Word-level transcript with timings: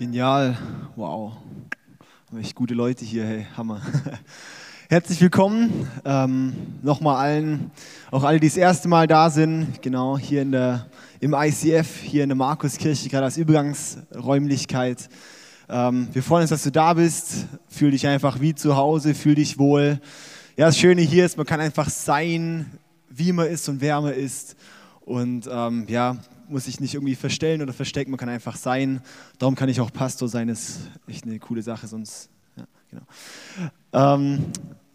Genial, 0.00 0.56
wow. 0.96 1.34
Echt 2.40 2.54
gute 2.54 2.72
Leute 2.72 3.04
hier, 3.04 3.22
hey, 3.22 3.46
Hammer. 3.54 3.82
Herzlich 4.88 5.20
willkommen 5.20 5.90
ähm, 6.06 6.54
nochmal 6.80 7.16
allen, 7.16 7.70
auch 8.10 8.24
alle, 8.24 8.40
die 8.40 8.48
das 8.48 8.56
erste 8.56 8.88
Mal 8.88 9.06
da 9.06 9.28
sind, 9.28 9.82
genau 9.82 10.16
hier 10.16 10.40
in 10.40 10.52
der, 10.52 10.86
im 11.20 11.34
ICF, 11.34 12.00
hier 12.00 12.22
in 12.22 12.30
der 12.30 12.36
Markuskirche, 12.36 13.10
gerade 13.10 13.26
als 13.26 13.36
Übergangsräumlichkeit. 13.36 15.10
Ähm, 15.68 16.08
wir 16.14 16.22
freuen 16.22 16.44
uns, 16.44 16.50
dass 16.50 16.62
du 16.62 16.72
da 16.72 16.94
bist. 16.94 17.44
Fühl 17.68 17.90
dich 17.90 18.06
einfach 18.06 18.40
wie 18.40 18.54
zu 18.54 18.76
Hause, 18.76 19.14
fühl 19.14 19.34
dich 19.34 19.58
wohl. 19.58 20.00
Ja, 20.56 20.64
das 20.64 20.78
Schöne 20.78 21.02
hier 21.02 21.26
ist, 21.26 21.36
man 21.36 21.44
kann 21.44 21.60
einfach 21.60 21.90
sein, 21.90 22.70
wie 23.10 23.32
man 23.32 23.48
ist 23.48 23.68
und 23.68 23.82
wer 23.82 24.00
man 24.00 24.14
ist. 24.14 24.56
Und 25.02 25.46
ähm, 25.52 25.84
ja, 25.88 26.16
muss 26.50 26.64
sich 26.64 26.80
nicht 26.80 26.94
irgendwie 26.94 27.14
verstellen 27.14 27.62
oder 27.62 27.72
verstecken, 27.72 28.10
man 28.10 28.18
kann 28.18 28.28
einfach 28.28 28.56
sein. 28.56 29.00
Darum 29.38 29.54
kann 29.54 29.68
ich 29.68 29.80
auch 29.80 29.92
Pastor 29.92 30.28
sein, 30.28 30.48
ist 30.48 30.80
echt 31.06 31.24
eine 31.24 31.38
coole 31.38 31.62
Sache, 31.62 31.86
sonst, 31.86 32.28
ja, 32.56 32.64
genau. 32.90 33.02
Ähm, 33.92 34.44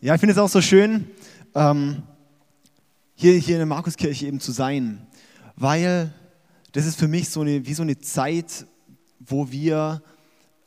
ja, 0.01 0.13
ich 0.13 0.19
finde 0.19 0.33
es 0.33 0.39
auch 0.39 0.49
so 0.49 0.61
schön, 0.61 1.07
ähm, 1.55 2.03
hier, 3.15 3.33
hier 3.33 3.55
in 3.55 3.59
der 3.59 3.65
Markuskirche 3.65 4.27
eben 4.27 4.39
zu 4.39 4.51
sein, 4.51 5.07
weil 5.55 6.13
das 6.73 6.85
ist 6.85 6.99
für 6.99 7.07
mich 7.07 7.29
so 7.29 7.41
eine, 7.41 7.65
wie 7.65 7.73
so 7.73 7.83
eine 7.83 7.97
Zeit, 7.99 8.65
wo 9.19 9.51
wir 9.51 10.01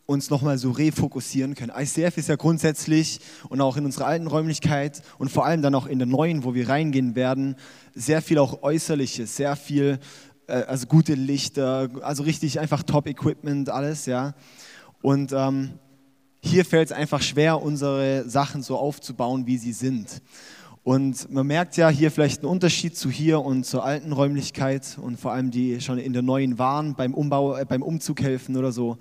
uns 0.07 0.31
nochmal 0.31 0.57
so 0.57 0.71
refokussieren 0.71 1.55
können. 1.55 1.71
ICF 1.77 2.17
ist 2.17 2.31
ja 2.31 2.37
grundsätzlich 2.37 3.21
und 3.51 3.61
auch 3.61 3.77
in 3.77 3.85
unserer 3.85 4.07
alten 4.07 4.27
Räumlichkeit 4.27 5.03
und 5.19 5.31
vor 5.31 5.45
allem 5.45 5.61
dann 5.61 5.75
auch 5.75 5.85
in 5.85 5.99
der 5.99 6.07
neuen, 6.07 6.45
wo 6.45 6.55
wir 6.55 6.67
reingehen 6.67 7.15
werden, 7.15 7.57
sehr 7.95 8.23
viel 8.23 8.39
auch 8.39 8.63
Äußerliches, 8.63 9.37
sehr 9.37 9.55
viel 9.55 9.99
also 10.53 10.87
gute 10.87 11.15
Lichter, 11.15 11.89
also 12.03 12.23
richtig 12.23 12.61
einfach 12.61 12.83
Top-Equipment, 12.83 13.69
alles, 13.71 14.07
ja. 14.07 14.35
Und 15.03 15.33
ähm, 15.33 15.79
hier 16.41 16.65
fällt 16.65 16.91
es 16.91 16.97
einfach 16.97 17.23
schwer, 17.23 17.63
unsere 17.63 18.29
Sachen 18.29 18.63
so 18.63 18.77
aufzubauen, 18.79 19.47
wie 19.47 19.59
sie 19.59 19.73
sind. 19.73 20.23
Und 20.89 21.31
man 21.31 21.47
merkt 21.47 21.77
ja 21.77 21.91
hier 21.91 22.11
vielleicht 22.11 22.41
einen 22.41 22.51
Unterschied 22.51 22.97
zu 22.97 23.11
hier 23.11 23.41
und 23.41 23.65
zur 23.65 23.85
alten 23.85 24.11
Räumlichkeit 24.13 24.97
und 24.99 25.21
vor 25.21 25.33
allem 25.33 25.51
die 25.51 25.83
schon 25.83 25.99
in 25.99 26.15
der 26.15 26.23
neuen 26.23 26.59
waren, 26.59 26.95
beim 26.95 27.13
Umbau, 27.13 27.57
äh, 27.57 27.67
beim 27.67 27.83
Umzug 27.83 28.23
helfen 28.23 28.57
oder 28.57 28.73
so. 28.73 28.97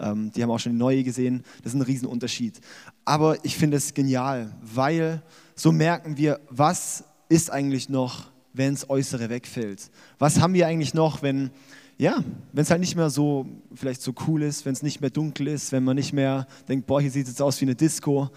Ähm, 0.00 0.32
die 0.32 0.42
haben 0.42 0.50
auch 0.50 0.58
schon 0.58 0.72
die 0.72 0.78
neue 0.78 1.04
gesehen. 1.04 1.44
Das 1.62 1.74
ist 1.74 1.78
ein 1.78 1.82
Riesenunterschied. 1.82 2.60
Aber 3.04 3.36
ich 3.44 3.56
finde 3.56 3.76
es 3.76 3.94
genial, 3.94 4.52
weil 4.62 5.22
so 5.54 5.70
merken 5.70 6.16
wir, 6.16 6.40
was 6.50 7.04
ist 7.28 7.52
eigentlich 7.52 7.88
noch 7.88 8.32
wenn 8.52 8.74
das 8.74 8.88
Äußere 8.88 9.28
wegfällt? 9.28 9.90
Was 10.18 10.40
haben 10.40 10.54
wir 10.54 10.66
eigentlich 10.66 10.94
noch, 10.94 11.22
wenn 11.22 11.50
ja, 11.98 12.22
es 12.54 12.70
halt 12.70 12.80
nicht 12.80 12.94
mehr 12.94 13.10
so 13.10 13.46
vielleicht 13.74 14.02
so 14.02 14.14
cool 14.26 14.42
ist, 14.44 14.64
wenn 14.64 14.72
es 14.72 14.82
nicht 14.82 15.00
mehr 15.00 15.10
dunkel 15.10 15.48
ist, 15.48 15.72
wenn 15.72 15.82
man 15.82 15.96
nicht 15.96 16.12
mehr 16.12 16.46
denkt, 16.68 16.86
boah, 16.86 17.00
hier 17.00 17.10
sieht 17.10 17.26
es 17.26 17.40
aus 17.40 17.60
wie 17.60 17.64
eine 17.64 17.74
Disco. 17.74 18.30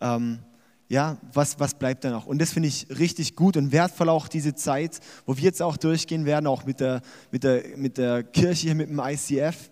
Ähm, 0.00 0.38
ja, 0.88 1.18
was, 1.32 1.58
was 1.60 1.74
bleibt 1.74 2.04
da 2.04 2.10
noch? 2.10 2.26
Und 2.26 2.40
das 2.40 2.52
finde 2.52 2.68
ich 2.68 2.86
richtig 2.90 3.36
gut 3.36 3.56
und 3.56 3.72
wertvoll 3.72 4.08
auch 4.08 4.28
diese 4.28 4.54
Zeit, 4.54 5.00
wo 5.26 5.36
wir 5.36 5.44
jetzt 5.44 5.60
auch 5.60 5.76
durchgehen 5.76 6.24
werden, 6.24 6.46
auch 6.46 6.64
mit 6.64 6.80
der, 6.80 7.02
mit 7.30 7.44
der, 7.44 7.62
mit 7.76 7.98
der 7.98 8.22
Kirche 8.22 8.68
hier, 8.68 8.74
mit 8.74 8.88
dem 8.88 9.00
ICF, 9.00 9.70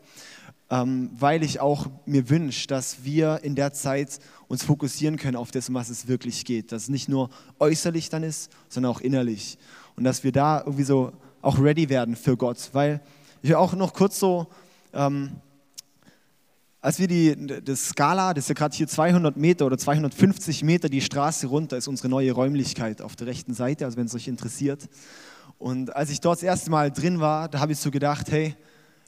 weil 0.75 1.43
ich 1.43 1.61
auch 1.61 1.89
mir 2.07 2.31
wünsche, 2.31 2.67
dass 2.67 3.05
wir 3.05 3.41
in 3.43 3.55
der 3.55 3.75
Zeit 3.75 4.19
uns 4.49 4.65
fokussieren 4.65 5.19
können 5.19 5.37
auf 5.37 5.51
das, 5.51 5.69
um 5.69 5.75
was 5.75 5.91
es 5.91 6.09
wirklich 6.09 6.47
geht. 6.47 6.73
Dass 6.73 6.85
es 6.85 6.89
nicht 6.89 7.11
nur 7.11 7.29
äußerlich 7.59 8.09
dann 8.09 8.23
ist, 8.23 8.51
sondern 8.71 8.91
auch 8.91 9.03
innerlich. 9.03 9.59
Und 9.97 10.05
dass 10.05 10.25
wir 10.25 10.33
da 10.33 10.61
irgendwie 10.61 10.85
so 10.85 11.13
auch 11.43 11.59
ready 11.59 11.91
werden 11.91 12.17
für 12.17 12.39
Gott. 12.39 12.71
Weil 12.73 13.03
ich 13.43 13.51
will 13.51 13.57
auch 13.57 13.75
noch 13.75 13.93
kurz 13.93 14.19
so, 14.19 14.47
ähm, 14.95 15.33
als 16.81 16.99
wir 16.99 17.07
die 17.07 17.37
das 17.63 17.91
Skala, 17.91 18.33
das 18.33 18.45
ist 18.45 18.49
ja 18.49 18.55
gerade 18.55 18.75
hier 18.75 18.89
200 18.89 19.37
Meter 19.37 19.67
oder 19.67 19.77
250 19.77 20.65
Meter 20.65 20.89
die 20.89 21.03
Straße 21.03 21.49
runter, 21.49 21.77
ist 21.77 21.87
unsere 21.87 22.09
neue 22.09 22.33
Räumlichkeit 22.33 23.03
auf 23.03 23.15
der 23.15 23.27
rechten 23.27 23.53
Seite, 23.53 23.85
also 23.85 23.99
wenn 23.99 24.07
es 24.07 24.15
euch 24.15 24.27
interessiert. 24.27 24.89
Und 25.59 25.95
als 25.95 26.09
ich 26.09 26.21
dort 26.21 26.39
das 26.39 26.45
erste 26.45 26.71
Mal 26.71 26.91
drin 26.91 27.21
war, 27.21 27.51
da 27.51 27.61
habe 27.61 27.73
ich 27.73 27.79
so 27.79 27.91
gedacht, 27.91 28.31
hey, 28.31 28.57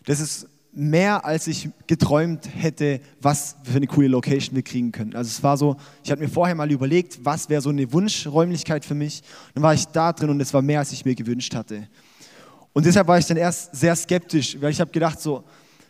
das 0.05 0.21
ist 0.21 0.47
mehr, 0.75 1.25
als 1.25 1.47
ich 1.47 1.69
geträumt 1.87 2.49
hätte, 2.55 3.01
was 3.21 3.57
für 3.63 3.77
eine 3.77 3.87
coole 3.87 4.09
Location 4.09 4.57
wir 4.57 4.63
kriegen 4.63 4.93
können. 4.93 5.15
Also 5.15 5.29
es 5.29 5.43
war 5.43 5.57
so, 5.57 5.77
ich 6.03 6.11
hatte 6.11 6.23
mir 6.23 6.29
vorher 6.29 6.55
mal 6.55 6.71
überlegt, 6.71 7.25
was 7.25 7.49
wäre 7.49 7.63
so 7.63 7.71
eine 7.71 7.93
Wunschräumlichkeit 7.93 8.85
für 8.85 8.95
mich. 8.95 9.23
Dann 9.55 9.63
war 9.63 9.75
ich 9.75 9.87
da 9.87 10.13
drin 10.13 10.31
und 10.31 10.41
es 10.41 10.53
war 10.53 10.63
mehr, 10.63 10.81
als 10.81 10.93
ich 10.93 11.05
mir 11.05 11.15
gewünscht 11.15 11.55
hatte. 11.55 11.89
Und 12.73 12.87
deshalb 12.87 13.07
war 13.07 13.19
ich 13.19 13.27
dann 13.27 13.37
erst 13.37 13.75
sehr 13.75 13.95
skeptisch, 13.95 14.61
weil 14.61 14.73
ich 14.73 14.81
habe 14.81 14.91
gedacht, 14.91 15.21
so, 15.21 15.45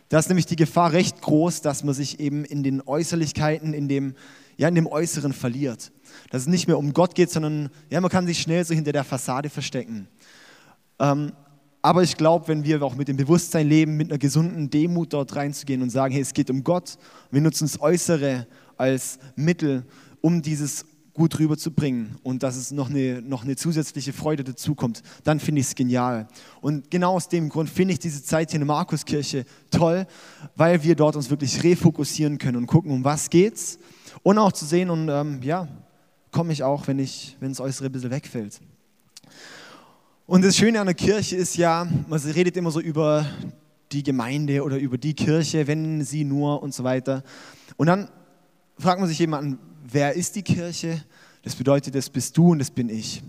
da 0.09 0.19
ist 0.19 0.29
nämlich 0.29 0.45
die 0.45 0.55
Gefahr 0.55 0.93
recht 0.93 1.21
groß, 1.21 1.61
dass 1.61 1.83
man 1.83 1.95
sich 1.95 2.19
eben 2.19 2.45
in 2.45 2.61
den 2.61 2.81
Äußerlichkeiten, 2.85 3.73
in 3.73 3.87
dem, 3.87 4.13
ja, 4.55 4.67
in 4.67 4.75
dem 4.75 4.85
Äußeren 4.85 5.33
verliert. 5.33 5.91
Dass 6.29 6.43
es 6.43 6.47
nicht 6.47 6.67
mehr 6.67 6.77
um 6.77 6.93
Gott 6.93 7.15
geht, 7.15 7.31
sondern 7.31 7.69
ja, 7.89 7.99
man 8.01 8.11
kann 8.11 8.27
sich 8.27 8.39
schnell 8.39 8.63
so 8.63 8.75
hinter 8.75 8.91
der 8.91 9.03
Fassade 9.03 9.49
verstecken. 9.49 10.07
Ähm, 10.99 11.31
aber 11.85 12.01
ich 12.01 12.17
glaube, 12.17 12.47
wenn 12.47 12.63
wir 12.63 12.81
auch 12.81 12.95
mit 12.95 13.09
dem 13.09 13.15
Bewusstsein 13.15 13.69
leben, 13.69 13.95
mit 13.95 14.09
einer 14.09 14.17
gesunden 14.17 14.71
Demut 14.71 15.13
dort 15.13 15.35
reinzugehen 15.35 15.83
und 15.83 15.91
sagen, 15.91 16.15
hey, 16.15 16.23
es 16.23 16.33
geht 16.33 16.49
um 16.49 16.63
Gott, 16.63 16.97
wir 17.29 17.41
nutzen 17.41 17.65
das 17.65 17.79
Äußere 17.79 18.47
als 18.75 19.19
Mittel, 19.35 19.85
um 20.19 20.41
dieses 20.41 20.83
gut 21.13 21.37
rüberzubringen 21.37 22.17
und 22.23 22.41
dass 22.41 22.55
es 22.55 22.71
noch 22.71 22.89
eine, 22.89 23.21
noch 23.21 23.43
eine 23.43 23.55
zusätzliche 23.55 24.13
Freude 24.13 24.43
dazukommt, 24.43 25.03
dann 25.23 25.39
finde 25.39 25.61
ich 25.61 25.67
es 25.67 25.75
genial. 25.75 26.27
Und 26.59 26.89
genau 26.89 27.17
aus 27.17 27.29
dem 27.29 27.49
Grund 27.49 27.69
finde 27.69 27.93
ich 27.93 27.99
diese 27.99 28.23
Zeit 28.23 28.49
hier 28.49 28.59
in 28.59 28.65
der 28.65 28.75
Markuskirche 28.75 29.45
toll, 29.69 30.07
weil 30.55 30.81
wir 30.81 30.95
dort 30.95 31.15
uns 31.15 31.29
wirklich 31.29 31.63
refokussieren 31.63 32.39
können 32.39 32.57
und 32.57 32.65
gucken, 32.65 32.89
um 32.89 33.03
was 33.03 33.29
geht's 33.29 33.77
und 34.23 34.39
auch 34.39 34.53
zu 34.53 34.65
sehen 34.65 34.89
und 34.89 35.07
ähm, 35.07 35.39
ja, 35.43 35.67
komme 36.31 36.51
ich 36.51 36.63
auch, 36.63 36.87
wenn, 36.87 36.97
das 36.97 37.59
Äußere 37.59 37.85
ein 37.85 37.91
bisschen 37.91 38.09
wegfällt. 38.09 38.59
Und 40.27 40.43
das 40.43 40.57
Schöne 40.57 40.79
an 40.79 40.87
der 40.87 40.95
Kirche 40.95 41.35
ist 41.35 41.55
ja, 41.55 41.87
man 42.07 42.19
redet 42.19 42.57
immer 42.57 42.71
so 42.71 42.79
über 42.79 43.27
die 43.91 44.01
Gemeinde 44.01 44.63
oder 44.63 44.79
über 44.79 44.97
die 44.97 45.13
Kirche, 45.13 45.67
wenn 45.67 46.03
sie 46.03 46.23
nur 46.23 46.63
und 46.63 46.73
so 46.73 46.83
weiter. 46.83 47.23
Und 47.77 47.85
dann 47.85 48.09
fragt 48.79 48.99
man 48.99 49.07
sich 49.07 49.19
jemanden, 49.19 49.59
wer 49.87 50.13
ist 50.13 50.35
die 50.35 50.41
Kirche? 50.41 51.03
Das 51.43 51.55
bedeutet, 51.55 51.93
das 51.93 52.09
bist 52.09 52.35
du 52.35 52.53
und 52.53 52.59
das 52.59 52.71
bin 52.71 52.89
ich. 52.89 53.21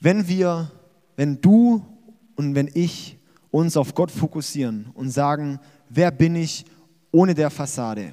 Wenn 0.00 0.26
wir, 0.26 0.72
wenn 1.14 1.40
du 1.40 1.86
und 2.34 2.56
wenn 2.56 2.68
ich 2.74 3.16
uns 3.52 3.76
auf 3.76 3.94
Gott 3.94 4.10
fokussieren 4.10 4.90
und 4.94 5.10
sagen, 5.10 5.60
wer 5.88 6.10
bin 6.10 6.34
ich 6.34 6.64
ohne 7.12 7.34
der 7.34 7.50
Fassade, 7.50 8.12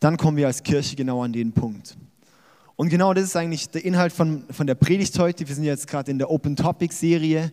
dann 0.00 0.16
kommen 0.16 0.38
wir 0.38 0.48
als 0.48 0.60
Kirche 0.60 0.96
genau 0.96 1.22
an 1.22 1.32
den 1.32 1.52
Punkt. 1.52 1.96
Und 2.80 2.90
genau 2.90 3.12
das 3.12 3.24
ist 3.24 3.34
eigentlich 3.34 3.70
der 3.70 3.84
Inhalt 3.84 4.12
von, 4.12 4.44
von 4.52 4.64
der 4.64 4.76
Predigt 4.76 5.18
heute. 5.18 5.48
Wir 5.48 5.52
sind 5.52 5.64
jetzt 5.64 5.88
gerade 5.88 6.12
in 6.12 6.18
der 6.18 6.30
Open 6.30 6.54
Topic 6.54 6.94
Serie. 6.94 7.52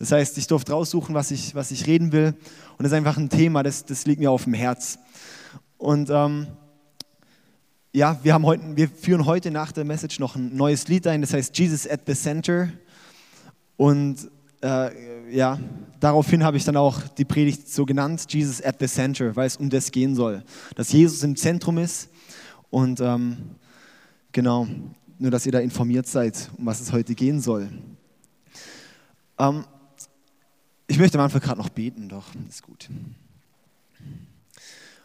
Das 0.00 0.10
heißt, 0.10 0.36
ich 0.36 0.48
durfte 0.48 0.72
raussuchen, 0.72 1.14
was 1.14 1.30
ich, 1.30 1.54
was 1.54 1.70
ich 1.70 1.86
reden 1.86 2.10
will. 2.10 2.34
Und 2.76 2.82
das 2.82 2.88
ist 2.88 2.94
einfach 2.94 3.16
ein 3.16 3.28
Thema, 3.28 3.62
das, 3.62 3.84
das 3.84 4.04
liegt 4.04 4.18
mir 4.18 4.32
auf 4.32 4.42
dem 4.42 4.54
Herz. 4.54 4.98
Und 5.78 6.10
ähm, 6.10 6.48
ja, 7.92 8.18
wir, 8.24 8.34
haben 8.34 8.44
heute, 8.44 8.76
wir 8.76 8.88
führen 8.88 9.26
heute 9.26 9.52
nach 9.52 9.70
der 9.70 9.84
Message 9.84 10.18
noch 10.18 10.34
ein 10.34 10.56
neues 10.56 10.88
Lied 10.88 11.06
ein, 11.06 11.20
das 11.20 11.32
heißt 11.32 11.56
Jesus 11.56 11.88
at 11.88 12.00
the 12.08 12.14
Center. 12.14 12.70
Und 13.76 14.28
äh, 14.60 14.90
ja, 15.32 15.60
daraufhin 16.00 16.42
habe 16.42 16.56
ich 16.56 16.64
dann 16.64 16.76
auch 16.76 17.00
die 17.16 17.24
Predigt 17.24 17.68
so 17.68 17.86
genannt, 17.86 18.24
Jesus 18.28 18.60
at 18.60 18.78
the 18.80 18.88
Center, 18.88 19.36
weil 19.36 19.46
es 19.46 19.56
um 19.56 19.70
das 19.70 19.92
gehen 19.92 20.16
soll. 20.16 20.42
Dass 20.74 20.90
Jesus 20.90 21.22
im 21.22 21.36
Zentrum 21.36 21.78
ist 21.78 22.08
und 22.70 22.98
ähm, 23.00 23.36
Genau, 24.34 24.66
nur 25.20 25.30
dass 25.30 25.46
ihr 25.46 25.52
da 25.52 25.60
informiert 25.60 26.08
seid, 26.08 26.50
um 26.58 26.66
was 26.66 26.80
es 26.80 26.90
heute 26.90 27.14
gehen 27.14 27.40
soll. 27.40 27.68
Ähm, 29.38 29.64
ich 30.88 30.98
möchte 30.98 31.16
am 31.18 31.24
Anfang 31.24 31.40
gerade 31.40 31.60
noch 31.60 31.68
beten, 31.68 32.08
doch, 32.08 32.24
ist 32.48 32.64
gut. 32.64 32.88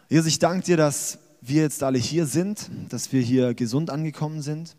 Jesus, 0.08 0.26
ich 0.26 0.40
danke 0.40 0.64
dir, 0.66 0.76
dass 0.76 1.20
wir 1.40 1.62
jetzt 1.62 1.80
alle 1.84 1.98
hier 1.98 2.26
sind, 2.26 2.72
dass 2.88 3.12
wir 3.12 3.22
hier 3.22 3.54
gesund 3.54 3.88
angekommen 3.88 4.42
sind 4.42 4.74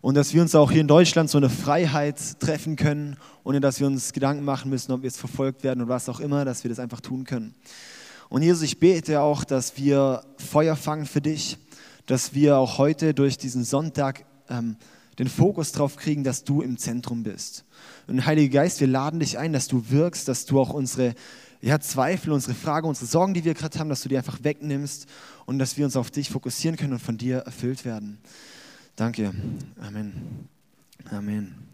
und 0.00 0.14
dass 0.14 0.32
wir 0.32 0.42
uns 0.42 0.54
auch 0.54 0.70
hier 0.70 0.82
in 0.82 0.86
Deutschland 0.86 1.28
so 1.28 1.38
eine 1.38 1.50
Freiheit 1.50 2.38
treffen 2.38 2.76
können, 2.76 3.16
ohne 3.42 3.58
dass 3.58 3.80
wir 3.80 3.88
uns 3.88 4.12
Gedanken 4.12 4.44
machen 4.44 4.70
müssen, 4.70 4.92
ob 4.92 5.02
wir 5.02 5.08
jetzt 5.08 5.18
verfolgt 5.18 5.64
werden 5.64 5.82
oder 5.82 5.88
was 5.88 6.08
auch 6.08 6.20
immer, 6.20 6.44
dass 6.44 6.62
wir 6.62 6.68
das 6.68 6.78
einfach 6.78 7.00
tun 7.00 7.24
können. 7.24 7.52
Und 8.28 8.42
Jesus, 8.42 8.62
ich 8.62 8.78
bete 8.78 9.22
auch, 9.22 9.42
dass 9.42 9.76
wir 9.76 10.22
Feuer 10.36 10.76
fangen 10.76 11.04
für 11.04 11.20
dich, 11.20 11.58
dass 12.08 12.34
wir 12.34 12.56
auch 12.56 12.78
heute 12.78 13.14
durch 13.14 13.36
diesen 13.36 13.64
Sonntag 13.64 14.24
ähm, 14.48 14.76
den 15.18 15.28
Fokus 15.28 15.72
darauf 15.72 15.96
kriegen, 15.96 16.24
dass 16.24 16.42
du 16.42 16.62
im 16.62 16.78
Zentrum 16.78 17.22
bist. 17.22 17.64
Und 18.06 18.24
Heiliger 18.24 18.62
Geist, 18.62 18.80
wir 18.80 18.86
laden 18.86 19.20
dich 19.20 19.38
ein, 19.38 19.52
dass 19.52 19.68
du 19.68 19.90
wirkst, 19.90 20.26
dass 20.26 20.46
du 20.46 20.58
auch 20.58 20.70
unsere 20.70 21.14
ja, 21.60 21.78
Zweifel, 21.80 22.32
unsere 22.32 22.54
Fragen, 22.54 22.88
unsere 22.88 23.06
Sorgen, 23.06 23.34
die 23.34 23.44
wir 23.44 23.54
gerade 23.54 23.78
haben, 23.78 23.90
dass 23.90 24.02
du 24.02 24.08
die 24.08 24.16
einfach 24.16 24.42
wegnimmst 24.42 25.06
und 25.44 25.58
dass 25.58 25.76
wir 25.76 25.84
uns 25.84 25.96
auf 25.96 26.10
dich 26.10 26.30
fokussieren 26.30 26.76
können 26.76 26.94
und 26.94 27.02
von 27.02 27.18
dir 27.18 27.38
erfüllt 27.38 27.84
werden. 27.84 28.18
Danke. 28.96 29.32
Amen. 29.80 30.48
Amen. 31.10 31.67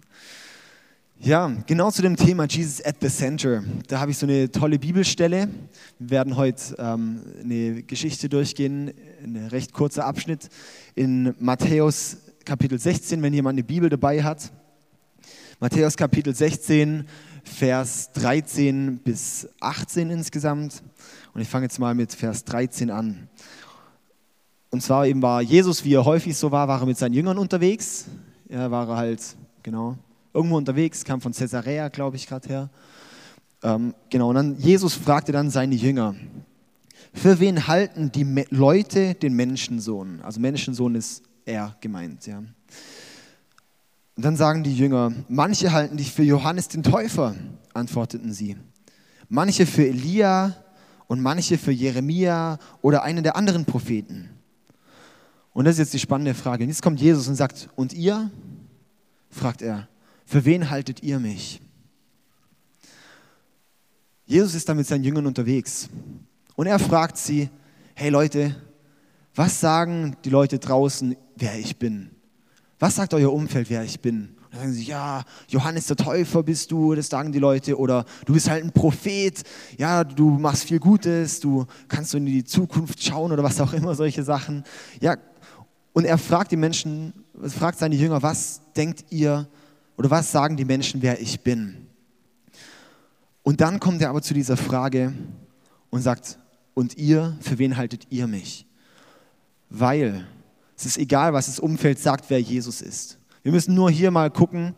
Ja, 1.24 1.50
genau 1.66 1.90
zu 1.90 2.02
dem 2.02 2.16
Thema 2.16 2.44
Jesus 2.44 2.84
at 2.84 2.96
the 3.00 3.08
Center. 3.08 3.64
Da 3.88 3.98
habe 3.98 4.10
ich 4.10 4.18
so 4.18 4.26
eine 4.26 4.50
tolle 4.50 4.78
Bibelstelle. 4.78 5.48
Wir 5.98 6.10
werden 6.10 6.36
heute 6.36 6.76
ähm, 6.78 7.22
eine 7.42 7.82
Geschichte 7.82 8.28
durchgehen, 8.28 8.92
ein 9.22 9.46
recht 9.46 9.72
kurzer 9.72 10.04
Abschnitt 10.04 10.50
in 10.94 11.34
Matthäus 11.38 12.18
Kapitel 12.44 12.78
16, 12.78 13.22
wenn 13.22 13.32
jemand 13.32 13.54
eine 13.54 13.64
Bibel 13.64 13.88
dabei 13.88 14.22
hat. 14.22 14.52
Matthäus 15.60 15.96
Kapitel 15.96 16.34
16, 16.34 17.06
Vers 17.42 18.12
13 18.12 18.98
bis 18.98 19.48
18 19.60 20.10
insgesamt. 20.10 20.82
Und 21.32 21.40
ich 21.40 21.48
fange 21.48 21.64
jetzt 21.64 21.78
mal 21.78 21.94
mit 21.94 22.12
Vers 22.12 22.44
13 22.44 22.90
an. 22.90 23.30
Und 24.68 24.82
zwar 24.82 25.06
eben 25.06 25.22
war 25.22 25.40
Jesus, 25.40 25.86
wie 25.86 25.94
er 25.94 26.04
häufig 26.04 26.36
so 26.36 26.52
war, 26.52 26.68
war 26.68 26.80
er 26.80 26.86
mit 26.86 26.98
seinen 26.98 27.14
Jüngern 27.14 27.38
unterwegs. 27.38 28.08
Ja, 28.50 28.70
war 28.70 28.90
er 28.90 28.96
halt, 28.98 29.22
genau, 29.62 29.96
irgendwo 30.34 30.56
unterwegs, 30.56 31.04
kam 31.04 31.20
von 31.20 31.32
Caesarea, 31.32 31.88
glaube 31.88 32.16
ich, 32.16 32.26
gerade 32.26 32.48
her. 32.48 32.70
Ähm, 33.62 33.94
genau, 34.10 34.28
und 34.28 34.34
dann 34.34 34.58
Jesus 34.58 34.94
fragte 34.94 35.32
dann 35.32 35.48
seine 35.48 35.74
Jünger, 35.74 36.14
für 37.14 37.38
wen 37.38 37.66
halten 37.68 38.10
die 38.12 38.24
Me 38.24 38.44
Leute 38.50 39.14
den 39.14 39.34
Menschensohn? 39.34 40.20
Also 40.22 40.40
Menschensohn 40.40 40.96
ist 40.96 41.22
er 41.46 41.76
gemeint, 41.80 42.26
ja. 42.26 42.38
Und 44.16 44.24
dann 44.24 44.36
sagen 44.36 44.64
die 44.64 44.76
Jünger, 44.76 45.12
manche 45.28 45.72
halten 45.72 45.96
dich 45.96 46.12
für 46.12 46.22
Johannes 46.22 46.68
den 46.68 46.82
Täufer, 46.82 47.34
antworteten 47.72 48.32
sie. 48.32 48.56
Manche 49.28 49.66
für 49.66 49.86
Elia 49.86 50.56
und 51.06 51.20
manche 51.20 51.58
für 51.58 51.72
Jeremia 51.72 52.58
oder 52.82 53.02
einen 53.02 53.22
der 53.22 53.36
anderen 53.36 53.64
Propheten. 53.64 54.30
Und 55.52 55.64
das 55.64 55.74
ist 55.74 55.78
jetzt 55.78 55.94
die 55.94 56.00
spannende 56.00 56.34
Frage. 56.34 56.64
Und 56.64 56.70
jetzt 56.70 56.82
kommt 56.82 57.00
Jesus 57.00 57.28
und 57.28 57.36
sagt, 57.36 57.68
und 57.76 57.92
ihr? 57.92 58.30
fragt 59.30 59.62
er, 59.62 59.88
für 60.34 60.44
wen 60.44 60.68
haltet 60.68 61.00
ihr 61.04 61.20
mich? 61.20 61.60
Jesus 64.26 64.56
ist 64.56 64.68
da 64.68 64.74
mit 64.74 64.84
seinen 64.84 65.04
Jüngern 65.04 65.26
unterwegs 65.26 65.88
und 66.56 66.66
er 66.66 66.80
fragt 66.80 67.18
sie, 67.18 67.50
hey 67.94 68.10
Leute, 68.10 68.56
was 69.36 69.60
sagen 69.60 70.16
die 70.24 70.30
Leute 70.30 70.58
draußen, 70.58 71.14
wer 71.36 71.56
ich 71.56 71.76
bin? 71.76 72.10
Was 72.80 72.96
sagt 72.96 73.14
euer 73.14 73.32
Umfeld, 73.32 73.70
wer 73.70 73.84
ich 73.84 74.00
bin? 74.00 74.30
Und 74.46 74.54
dann 74.54 74.60
sagen 74.62 74.72
sie, 74.72 74.82
ja, 74.82 75.22
Johannes 75.46 75.86
der 75.86 75.98
Täufer 75.98 76.42
bist 76.42 76.72
du, 76.72 76.96
das 76.96 77.08
sagen 77.08 77.30
die 77.30 77.38
Leute, 77.38 77.78
oder 77.78 78.04
du 78.24 78.32
bist 78.32 78.50
halt 78.50 78.64
ein 78.64 78.72
Prophet, 78.72 79.40
ja, 79.78 80.02
du 80.02 80.30
machst 80.30 80.64
viel 80.64 80.80
Gutes, 80.80 81.38
du 81.38 81.64
kannst 81.86 82.10
so 82.10 82.18
in 82.18 82.26
die 82.26 82.42
Zukunft 82.42 83.00
schauen 83.00 83.30
oder 83.30 83.44
was 83.44 83.60
auch 83.60 83.72
immer, 83.72 83.94
solche 83.94 84.24
Sachen. 84.24 84.64
Ja, 85.00 85.16
und 85.92 86.06
er 86.06 86.18
fragt 86.18 86.50
die 86.50 86.56
Menschen, 86.56 87.12
fragt 87.40 87.78
seine 87.78 87.94
Jünger, 87.94 88.20
was 88.20 88.62
denkt 88.74 89.04
ihr 89.10 89.46
oder 89.96 90.10
was 90.10 90.32
sagen 90.32 90.56
die 90.56 90.64
Menschen, 90.64 91.02
wer 91.02 91.20
ich 91.20 91.40
bin? 91.40 91.86
Und 93.42 93.60
dann 93.60 93.78
kommt 93.78 94.00
er 94.02 94.10
aber 94.10 94.22
zu 94.22 94.34
dieser 94.34 94.56
Frage 94.56 95.12
und 95.90 96.00
sagt, 96.00 96.38
und 96.74 96.96
ihr, 96.96 97.36
für 97.40 97.58
wen 97.58 97.76
haltet 97.76 98.06
ihr 98.10 98.26
mich? 98.26 98.66
Weil 99.70 100.26
es 100.76 100.86
ist 100.86 100.98
egal, 100.98 101.32
was 101.32 101.46
das 101.46 101.60
Umfeld 101.60 101.98
sagt, 101.98 102.30
wer 102.30 102.40
Jesus 102.40 102.80
ist. 102.80 103.18
Wir 103.42 103.52
müssen 103.52 103.74
nur 103.74 103.90
hier 103.90 104.10
mal 104.10 104.30
gucken. 104.30 104.74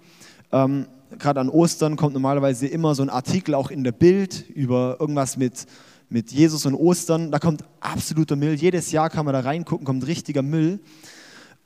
Ähm, 0.53 0.87
Gerade 1.19 1.41
an 1.41 1.49
Ostern 1.49 1.97
kommt 1.97 2.15
normalerweise 2.15 2.67
immer 2.67 2.95
so 2.95 3.03
ein 3.03 3.09
Artikel 3.09 3.55
auch 3.55 3.71
in 3.71 3.85
der 3.85 3.93
Bild 3.93 4.51
über 4.51 4.97
irgendwas 4.99 5.37
mit, 5.37 5.67
mit 6.11 6.33
Jesus 6.33 6.67
und 6.67 6.75
Ostern. 6.75 7.31
Da 7.31 7.39
kommt 7.39 7.65
absoluter 7.81 8.37
Müll. 8.37 8.55
Jedes 8.55 8.91
Jahr 8.91 9.09
kann 9.09 9.25
man 9.25 9.33
da 9.33 9.41
reingucken, 9.41 9.87
kommt 9.87 10.07
richtiger 10.07 10.43
Müll. 10.43 10.81